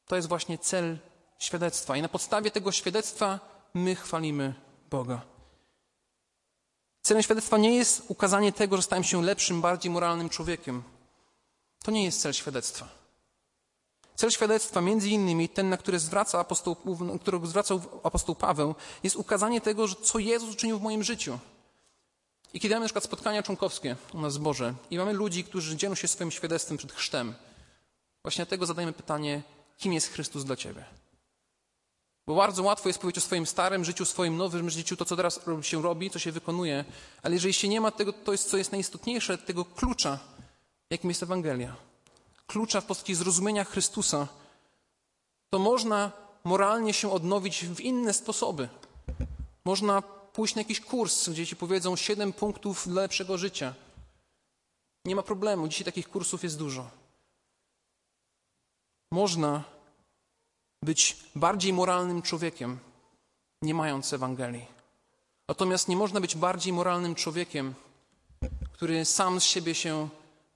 To 0.05 0.15
jest 0.15 0.27
właśnie 0.27 0.57
cel 0.57 0.97
świadectwa. 1.39 1.97
I 1.97 2.01
na 2.01 2.09
podstawie 2.09 2.51
tego 2.51 2.71
świadectwa 2.71 3.39
my 3.73 3.95
chwalimy 3.95 4.53
Boga. 4.89 5.21
Celem 7.01 7.23
świadectwa 7.23 7.57
nie 7.57 7.75
jest 7.75 8.03
ukazanie 8.07 8.53
tego, 8.53 8.77
że 8.77 8.83
stałem 8.83 9.03
się 9.03 9.21
lepszym, 9.21 9.61
bardziej 9.61 9.91
moralnym 9.91 10.29
człowiekiem. 10.29 10.83
To 11.83 11.91
nie 11.91 12.03
jest 12.05 12.21
cel 12.21 12.33
świadectwa. 12.33 12.87
Cel 14.15 14.31
świadectwa, 14.31 14.81
między 14.81 15.09
innymi 15.09 15.49
ten, 15.49 15.69
na 15.69 15.77
który 15.77 15.99
zwraca 15.99 16.39
apostoł, 16.39 16.75
którego 17.21 17.47
zwracał 17.47 17.81
apostoł 18.03 18.35
Paweł, 18.35 18.75
jest 19.03 19.15
ukazanie 19.15 19.61
tego, 19.61 19.87
co 19.87 20.19
Jezus 20.19 20.53
uczynił 20.53 20.79
w 20.79 20.81
moim 20.81 21.03
życiu. 21.03 21.39
I 22.53 22.59
kiedy 22.59 22.75
mamy 22.75 22.83
na 22.83 22.87
przykład 22.87 23.03
spotkania 23.03 23.43
członkowskie 23.43 23.95
u 24.13 24.21
nas 24.21 24.33
w 24.33 24.35
zborze 24.35 24.73
i 24.89 24.97
mamy 24.97 25.13
ludzi, 25.13 25.43
którzy 25.43 25.75
dzielą 25.75 25.95
się 25.95 26.07
swoim 26.07 26.31
świadectwem 26.31 26.77
przed 26.77 26.91
chrztem, 26.91 27.33
właśnie 28.23 28.45
dlatego 28.45 28.65
zadajemy 28.65 28.93
pytanie, 28.93 29.41
kim 29.77 29.93
jest 29.93 30.07
Chrystus 30.13 30.43
dla 30.43 30.55
Ciebie? 30.55 30.85
Bo 32.27 32.35
bardzo 32.35 32.63
łatwo 32.63 32.89
jest 32.89 32.99
powiedzieć 32.99 33.23
o 33.23 33.27
swoim 33.27 33.45
starym 33.45 33.85
życiu, 33.85 34.05
swoim 34.05 34.37
nowym 34.37 34.69
życiu, 34.69 34.97
to 34.97 35.05
co 35.05 35.15
teraz 35.15 35.39
się 35.61 35.81
robi, 35.81 36.09
co 36.09 36.19
się 36.19 36.31
wykonuje, 36.31 36.85
ale 37.23 37.33
jeżeli 37.33 37.53
się 37.53 37.67
nie 37.67 37.81
ma 37.81 37.91
tego, 37.91 38.13
to 38.13 38.31
jest, 38.31 38.49
co 38.49 38.57
jest 38.57 38.71
najistotniejsze, 38.71 39.37
tego 39.37 39.65
klucza, 39.65 40.19
jakim 40.89 41.09
jest 41.09 41.23
Ewangelia, 41.23 41.75
klucza 42.47 42.81
w 42.81 42.85
postaci 42.85 43.15
zrozumienia 43.15 43.63
Chrystusa, 43.63 44.27
to 45.49 45.59
można 45.59 46.11
moralnie 46.43 46.93
się 46.93 47.11
odnowić 47.11 47.65
w 47.65 47.79
inne 47.79 48.13
sposoby. 48.13 48.69
Można 49.65 50.03
pójść 50.33 50.55
na 50.55 50.61
jakiś 50.61 50.81
kurs, 50.81 51.29
gdzie 51.29 51.47
ci 51.47 51.55
powiedzą 51.55 51.95
siedem 51.95 52.33
punktów 52.33 52.87
dla 52.87 53.01
lepszego 53.01 53.37
życia. 53.37 53.73
Nie 55.05 55.15
ma 55.15 55.23
problemu, 55.23 55.67
dzisiaj 55.67 55.85
takich 55.85 56.09
kursów 56.09 56.43
jest 56.43 56.57
dużo. 56.57 56.89
Można 59.11 59.63
być 60.83 61.17
bardziej 61.35 61.73
moralnym 61.73 62.21
człowiekiem, 62.21 62.79
nie 63.61 63.73
mając 63.73 64.13
Ewangelii. 64.13 64.67
Natomiast 65.47 65.87
nie 65.87 65.95
można 65.95 66.21
być 66.21 66.35
bardziej 66.35 66.73
moralnym 66.73 67.15
człowiekiem, 67.15 67.73
który 68.73 69.05
sam 69.05 69.41
z 69.41 69.43
siebie 69.43 69.75
się 69.75 70.09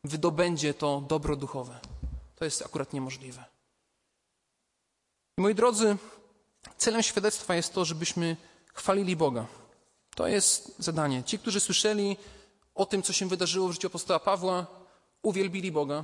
wydobędzie 0.03 0.73
to 0.73 1.01
dobro 1.01 1.35
duchowe. 1.35 1.79
To 2.35 2.45
jest 2.45 2.61
akurat 2.61 2.93
niemożliwe. 2.93 3.45
Moi 5.37 5.55
drodzy, 5.55 5.97
celem 6.77 7.03
świadectwa 7.03 7.55
jest 7.55 7.73
to, 7.73 7.85
żebyśmy 7.85 8.37
chwalili 8.73 9.15
Boga. 9.15 9.45
To 10.15 10.27
jest 10.27 10.75
zadanie. 10.79 11.23
Ci, 11.23 11.39
którzy 11.39 11.59
słyszeli 11.59 12.17
o 12.75 12.85
tym, 12.85 13.03
co 13.03 13.13
się 13.13 13.27
wydarzyło 13.27 13.67
w 13.67 13.71
życiu 13.71 13.87
apostoła 13.87 14.19
Pawła, 14.19 14.65
uwielbili 15.21 15.71
Boga. 15.71 16.03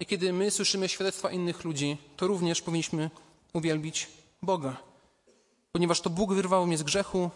I 0.00 0.06
kiedy 0.06 0.32
my 0.32 0.50
słyszymy 0.50 0.88
świadectwa 0.88 1.30
innych 1.30 1.64
ludzi, 1.64 1.98
to 2.16 2.26
również 2.26 2.62
powinniśmy 2.62 3.10
uwielbić 3.52 4.08
Boga. 4.42 4.76
Ponieważ 5.72 6.00
to 6.00 6.10
Bóg 6.10 6.32
wyrwał 6.32 6.66
mnie 6.66 6.78
z 6.78 6.82
grzechu, 6.82 7.30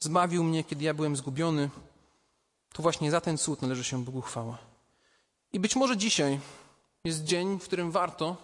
zbawił 0.00 0.44
mnie, 0.44 0.64
kiedy 0.64 0.84
ja 0.84 0.94
byłem 0.94 1.16
zgubiony, 1.16 1.70
to 2.72 2.82
właśnie 2.82 3.10
za 3.10 3.20
ten 3.20 3.38
cud 3.38 3.62
należy 3.62 3.84
się 3.84 4.04
Bogu 4.04 4.20
chwała. 4.20 4.58
I 5.52 5.60
być 5.60 5.76
może 5.76 5.96
dzisiaj 5.96 6.40
jest 7.04 7.24
dzień, 7.24 7.60
w 7.60 7.64
którym 7.64 7.90
warto 7.90 8.36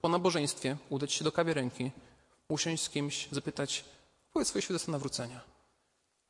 po 0.00 0.08
nabożeństwie 0.08 0.76
udać 0.88 1.12
się 1.12 1.24
do 1.24 1.32
kawiarenki, 1.32 1.90
usiąść 2.48 2.82
z 2.82 2.90
kimś, 2.90 3.28
zapytać, 3.30 3.84
powiedz 4.32 4.48
swoje 4.48 4.62
świadectwo 4.62 4.92
nawrócenia. 4.92 5.40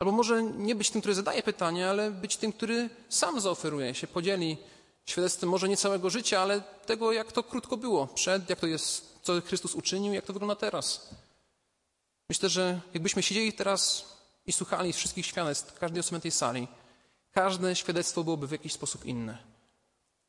Albo 0.00 0.12
może 0.12 0.42
nie 0.42 0.74
być 0.74 0.90
tym, 0.90 1.00
który 1.00 1.14
zadaje 1.14 1.42
pytanie, 1.42 1.90
ale 1.90 2.10
być 2.10 2.36
tym, 2.36 2.52
który 2.52 2.90
sam 3.08 3.40
zaoferuje, 3.40 3.94
się 3.94 4.06
podzieli 4.06 4.56
świadectwem 5.06 5.48
może 5.48 5.68
nie 5.68 5.76
całego 5.76 6.10
życia, 6.10 6.40
ale 6.40 6.60
tego, 6.86 7.12
jak 7.12 7.32
to 7.32 7.42
krótko 7.42 7.76
było 7.76 8.06
przed, 8.06 8.50
jak 8.50 8.60
to 8.60 8.66
jest, 8.66 9.18
co 9.22 9.40
Chrystus 9.40 9.74
uczynił, 9.74 10.12
jak 10.12 10.24
to 10.24 10.32
wygląda 10.32 10.56
teraz. 10.56 11.10
Myślę, 12.28 12.48
że 12.48 12.80
jakbyśmy 12.94 13.22
siedzieli 13.22 13.52
teraz 13.52 14.04
i 14.46 14.52
słuchali 14.52 14.92
wszystkich 14.92 15.26
świadectw 15.26 15.78
każdej 15.78 16.00
osoby 16.00 16.20
tej 16.20 16.30
sali, 16.30 16.68
każde 17.32 17.76
świadectwo 17.76 18.24
byłoby 18.24 18.46
w 18.46 18.52
jakiś 18.52 18.72
sposób 18.72 19.04
inne. 19.04 19.38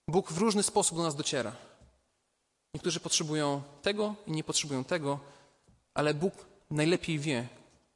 Bóg 0.07 0.31
w 0.31 0.37
różny 0.37 0.63
sposób 0.63 0.97
do 0.97 1.03
nas 1.03 1.15
dociera. 1.15 1.55
Niektórzy 2.73 2.99
potrzebują 2.99 3.61
tego, 3.81 4.15
inni 4.27 4.43
potrzebują 4.43 4.83
tego, 4.83 5.19
ale 5.93 6.13
Bóg 6.13 6.33
najlepiej 6.71 7.19
wie 7.19 7.47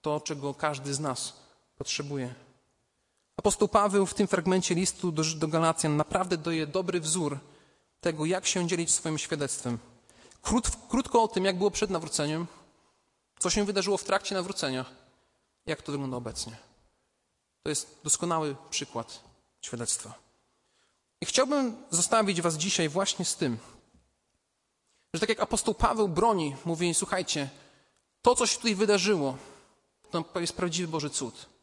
to, 0.02 0.22
czego 0.22 0.54
każdy 0.54 0.94
z 0.94 1.00
nas 1.00 1.45
potrzebuje. 1.78 2.34
Apostoł 3.38 3.68
Paweł 3.68 4.06
w 4.06 4.14
tym 4.14 4.28
fragmencie 4.28 4.76
listu 4.76 5.12
do, 5.12 5.24
do 5.24 5.48
Galacjan 5.48 5.98
naprawdę 5.98 6.38
daje 6.38 6.68
dobry 6.68 7.02
wzór 7.02 7.40
tego, 8.02 8.26
jak 8.26 8.46
się 8.46 8.68
dzielić 8.68 8.94
swoim 8.94 9.18
świadectwem. 9.18 9.78
Krót, 10.42 10.68
krótko 10.90 11.24
o 11.24 11.28
tym, 11.28 11.46
jak 11.46 11.58
było 11.58 11.72
przed 11.72 11.90
nawróceniem, 11.90 12.48
co 13.40 13.50
się 13.50 13.66
wydarzyło 13.66 13.98
w 13.98 14.04
trakcie 14.04 14.36
nawrócenia, 14.36 14.86
jak 15.66 15.82
to 15.82 15.92
wygląda 15.92 16.18
obecnie. 16.18 16.58
To 17.64 17.70
jest 17.70 18.00
doskonały 18.04 18.56
przykład 18.70 19.24
świadectwa. 19.62 20.14
I 21.22 21.26
chciałbym 21.26 21.76
zostawić 21.90 22.42
Was 22.42 22.56
dzisiaj 22.56 22.90
właśnie 22.90 23.26
z 23.26 23.36
tym, 23.36 23.58
że 25.14 25.20
tak 25.20 25.30
jak 25.30 25.40
apostoł 25.40 25.74
Paweł 25.74 26.08
broni, 26.08 26.56
mówi: 26.66 26.94
Słuchajcie, 26.94 27.50
to, 28.22 28.36
co 28.36 28.48
się 28.48 28.58
tutaj 28.58 28.76
wydarzyło, 28.76 29.38
to 30.12 30.40
jest 30.40 30.54
prawdziwy 30.54 30.88
Boży 30.88 31.10
cud. 31.10 31.55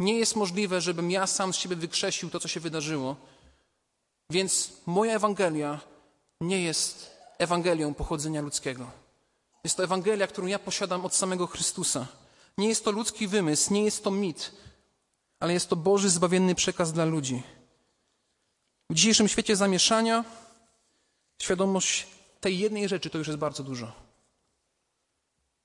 Nie 0.00 0.18
jest 0.18 0.36
możliwe, 0.36 0.80
żebym 0.80 1.10
ja 1.10 1.26
sam 1.26 1.52
z 1.52 1.56
siebie 1.56 1.76
wykrzesił 1.76 2.30
to, 2.30 2.40
co 2.40 2.48
się 2.48 2.60
wydarzyło. 2.60 3.16
Więc 4.30 4.72
moja 4.86 5.14
Ewangelia 5.14 5.80
nie 6.40 6.62
jest 6.62 7.16
Ewangelią 7.38 7.94
pochodzenia 7.94 8.40
ludzkiego. 8.40 8.90
Jest 9.64 9.76
to 9.76 9.84
Ewangelia, 9.84 10.26
którą 10.26 10.46
ja 10.46 10.58
posiadam 10.58 11.04
od 11.04 11.14
samego 11.14 11.46
Chrystusa. 11.46 12.06
Nie 12.58 12.68
jest 12.68 12.84
to 12.84 12.90
ludzki 12.90 13.28
wymysł, 13.28 13.74
nie 13.74 13.84
jest 13.84 14.04
to 14.04 14.10
mit, 14.10 14.52
ale 15.40 15.52
jest 15.52 15.68
to 15.68 15.76
Boży 15.76 16.10
zbawienny 16.10 16.54
przekaz 16.54 16.92
dla 16.92 17.04
ludzi. 17.04 17.42
W 18.90 18.94
dzisiejszym 18.94 19.28
świecie 19.28 19.56
zamieszania 19.56 20.24
świadomość 21.42 22.06
tej 22.40 22.58
jednej 22.58 22.88
rzeczy 22.88 23.10
to 23.10 23.18
już 23.18 23.26
jest 23.26 23.40
bardzo 23.40 23.62
dużo. 23.62 24.09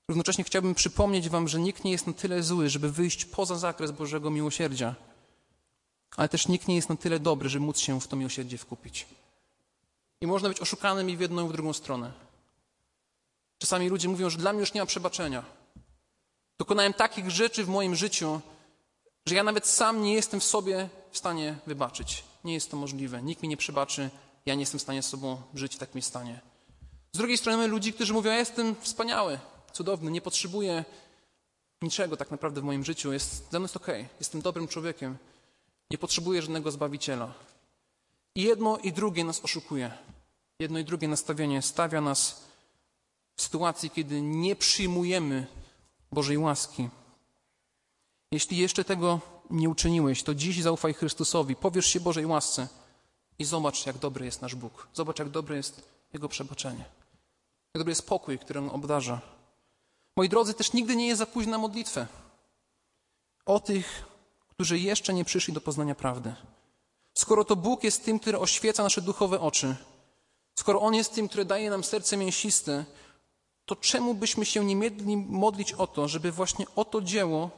Równocześnie 0.08 0.44
chciałbym 0.44 0.74
przypomnieć 0.74 1.28
Wam, 1.28 1.48
że 1.48 1.60
nikt 1.60 1.84
nie 1.84 1.90
jest 1.90 2.06
na 2.06 2.12
tyle 2.12 2.42
zły, 2.42 2.70
żeby 2.70 2.92
wyjść 2.92 3.24
poza 3.24 3.56
zakres 3.56 3.90
Bożego 3.90 4.30
miłosierdzia, 4.30 4.94
ale 6.16 6.28
też 6.28 6.48
nikt 6.48 6.68
nie 6.68 6.76
jest 6.76 6.88
na 6.88 6.96
tyle 6.96 7.20
dobry, 7.20 7.48
żeby 7.48 7.66
móc 7.66 7.78
się 7.78 8.00
w 8.00 8.08
to 8.08 8.16
miłosierdzie 8.16 8.58
wkupić. 8.58 9.06
I 10.20 10.26
można 10.26 10.48
być 10.48 10.60
oszukanym 10.60 11.10
i 11.10 11.16
w 11.16 11.20
jedną 11.20 11.46
i 11.46 11.48
w 11.48 11.52
drugą 11.52 11.72
stronę. 11.72 12.12
Czasami 13.58 13.88
ludzie 13.88 14.08
mówią, 14.08 14.30
że 14.30 14.38
dla 14.38 14.52
mnie 14.52 14.60
już 14.60 14.74
nie 14.74 14.80
ma 14.80 14.86
przebaczenia. 14.86 15.44
Dokonałem 16.58 16.92
takich 16.92 17.30
rzeczy 17.30 17.64
w 17.64 17.68
moim 17.68 17.94
życiu, 17.94 18.40
że 19.26 19.34
ja 19.34 19.42
nawet 19.42 19.66
sam 19.66 20.02
nie 20.02 20.14
jestem 20.14 20.40
w 20.40 20.44
sobie 20.44 20.88
w 21.10 21.18
stanie 21.18 21.56
wybaczyć. 21.66 22.24
Nie 22.44 22.54
jest 22.54 22.70
to 22.70 22.76
możliwe. 22.76 23.22
Nikt 23.22 23.42
mi 23.42 23.48
nie 23.48 23.56
przebaczy, 23.56 24.10
ja 24.46 24.54
nie 24.54 24.60
jestem 24.60 24.78
w 24.78 24.82
stanie 24.82 25.02
z 25.02 25.08
sobą 25.08 25.42
żyć 25.54 25.74
w 25.74 25.78
takim 25.78 26.02
stanie. 26.02 26.40
Z 27.12 27.18
drugiej 27.18 27.38
strony 27.38 27.56
mamy 27.58 27.68
ludzi, 27.68 27.92
którzy 27.92 28.12
mówią, 28.12 28.30
ja 28.30 28.38
jestem 28.38 28.74
wspaniały, 28.80 29.38
cudowny, 29.76 30.10
nie 30.10 30.20
potrzebuję 30.20 30.84
niczego 31.82 32.16
tak 32.16 32.30
naprawdę 32.30 32.60
w 32.60 32.64
moim 32.64 32.84
życiu, 32.84 33.12
jest, 33.12 33.50
ze 33.50 33.58
mną 33.58 33.64
jest 33.64 33.76
okej, 33.76 34.02
okay. 34.02 34.16
jestem 34.18 34.40
dobrym 34.40 34.68
człowiekiem, 34.68 35.16
nie 35.90 35.98
potrzebuję 35.98 36.42
żadnego 36.42 36.70
Zbawiciela. 36.70 37.34
I 38.34 38.42
jedno 38.42 38.78
i 38.78 38.92
drugie 38.92 39.24
nas 39.24 39.44
oszukuje. 39.44 39.90
Jedno 40.58 40.78
i 40.78 40.84
drugie 40.84 41.08
nastawienie 41.08 41.62
stawia 41.62 42.00
nas 42.00 42.40
w 43.36 43.42
sytuacji, 43.42 43.90
kiedy 43.90 44.22
nie 44.22 44.56
przyjmujemy 44.56 45.46
Bożej 46.12 46.38
łaski. 46.38 46.88
Jeśli 48.32 48.56
jeszcze 48.56 48.84
tego 48.84 49.20
nie 49.50 49.68
uczyniłeś, 49.68 50.22
to 50.22 50.34
dziś 50.34 50.62
zaufaj 50.62 50.94
Chrystusowi, 50.94 51.56
powiesz 51.56 51.86
się 51.86 52.00
Bożej 52.00 52.26
łasce 52.26 52.68
i 53.38 53.44
zobacz, 53.44 53.86
jak 53.86 53.98
dobry 53.98 54.24
jest 54.24 54.42
nasz 54.42 54.54
Bóg. 54.54 54.88
Zobacz, 54.94 55.18
jak 55.18 55.28
dobre 55.28 55.56
jest 55.56 55.82
Jego 56.12 56.28
przebaczenie. 56.28 56.84
Jak 57.74 57.78
dobry 57.78 57.90
jest 57.90 58.08
pokój, 58.08 58.38
który 58.38 58.60
On 58.60 58.70
obdarza. 58.70 59.35
Moi 60.16 60.28
drodzy, 60.28 60.54
też 60.54 60.72
nigdy 60.72 60.96
nie 60.96 61.06
jest 61.06 61.18
za 61.18 61.26
późno 61.26 61.50
na 61.50 61.58
modlitwę. 61.58 62.06
O 63.46 63.60
tych, 63.60 64.04
którzy 64.48 64.78
jeszcze 64.78 65.14
nie 65.14 65.24
przyszli 65.24 65.54
do 65.54 65.60
poznania 65.60 65.94
prawdy. 65.94 66.34
Skoro 67.14 67.44
to 67.44 67.56
Bóg 67.56 67.84
jest 67.84 68.04
tym, 68.04 68.18
który 68.18 68.38
oświeca 68.38 68.82
nasze 68.82 69.00
duchowe 69.02 69.40
oczy, 69.40 69.76
skoro 70.58 70.80
On 70.80 70.94
jest 70.94 71.14
tym, 71.14 71.28
który 71.28 71.44
daje 71.44 71.70
nam 71.70 71.84
serce 71.84 72.16
mięsiste, 72.16 72.84
to 73.64 73.76
czemu 73.76 74.14
byśmy 74.14 74.44
się 74.46 74.64
nie 74.64 74.76
mieli 74.76 75.16
modlić 75.16 75.72
o 75.72 75.86
to, 75.86 76.08
żeby 76.08 76.32
właśnie 76.32 76.66
o 76.76 76.84
to 76.84 77.00
dzieło 77.00 77.50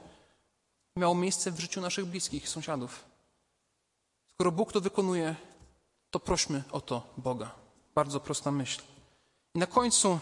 miało 0.96 1.14
miejsce 1.14 1.50
w 1.50 1.60
życiu 1.60 1.80
naszych 1.80 2.06
bliskich, 2.06 2.48
sąsiadów? 2.48 3.04
Skoro 4.26 4.52
Bóg 4.52 4.72
to 4.72 4.80
wykonuje, 4.80 5.36
to 6.10 6.20
prośmy 6.20 6.62
o 6.70 6.80
to 6.80 7.02
Boga. 7.16 7.50
Bardzo 7.94 8.20
prosta 8.20 8.50
myśl. 8.50 8.82
I 9.54 9.58
na 9.58 9.66
końcu 9.66 10.18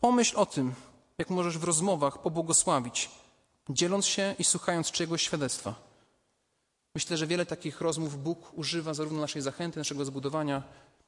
pomyśl 0.00 0.36
o 0.36 0.46
tym, 0.46 0.74
jak 1.20 1.30
możesz 1.30 1.58
w 1.58 1.64
rozmowach 1.64 2.18
pobłogosławić, 2.18 3.10
dzieląc 3.68 4.06
się 4.06 4.34
i 4.38 4.44
słuchając 4.44 4.90
czyjegoś 4.90 5.22
świadectwa. 5.22 5.74
Myślę, 6.94 7.16
że 7.16 7.26
wiele 7.26 7.46
takich 7.46 7.80
rozmów 7.80 8.22
Bóg 8.22 8.58
używa 8.58 8.94
zarówno 8.94 9.20
naszej 9.20 9.42
zachęty, 9.42 9.78
naszego 9.78 10.04
zbudowania, 10.04 10.62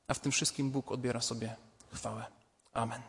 a 0.09 0.15
w 0.15 0.21
tym 0.21 0.33
wszystkim 0.33 0.71
Bóg 0.71 0.93
odbiera 0.93 1.21
sobie 1.21 1.57
chwałę. 1.93 2.25
Amen. 2.73 3.03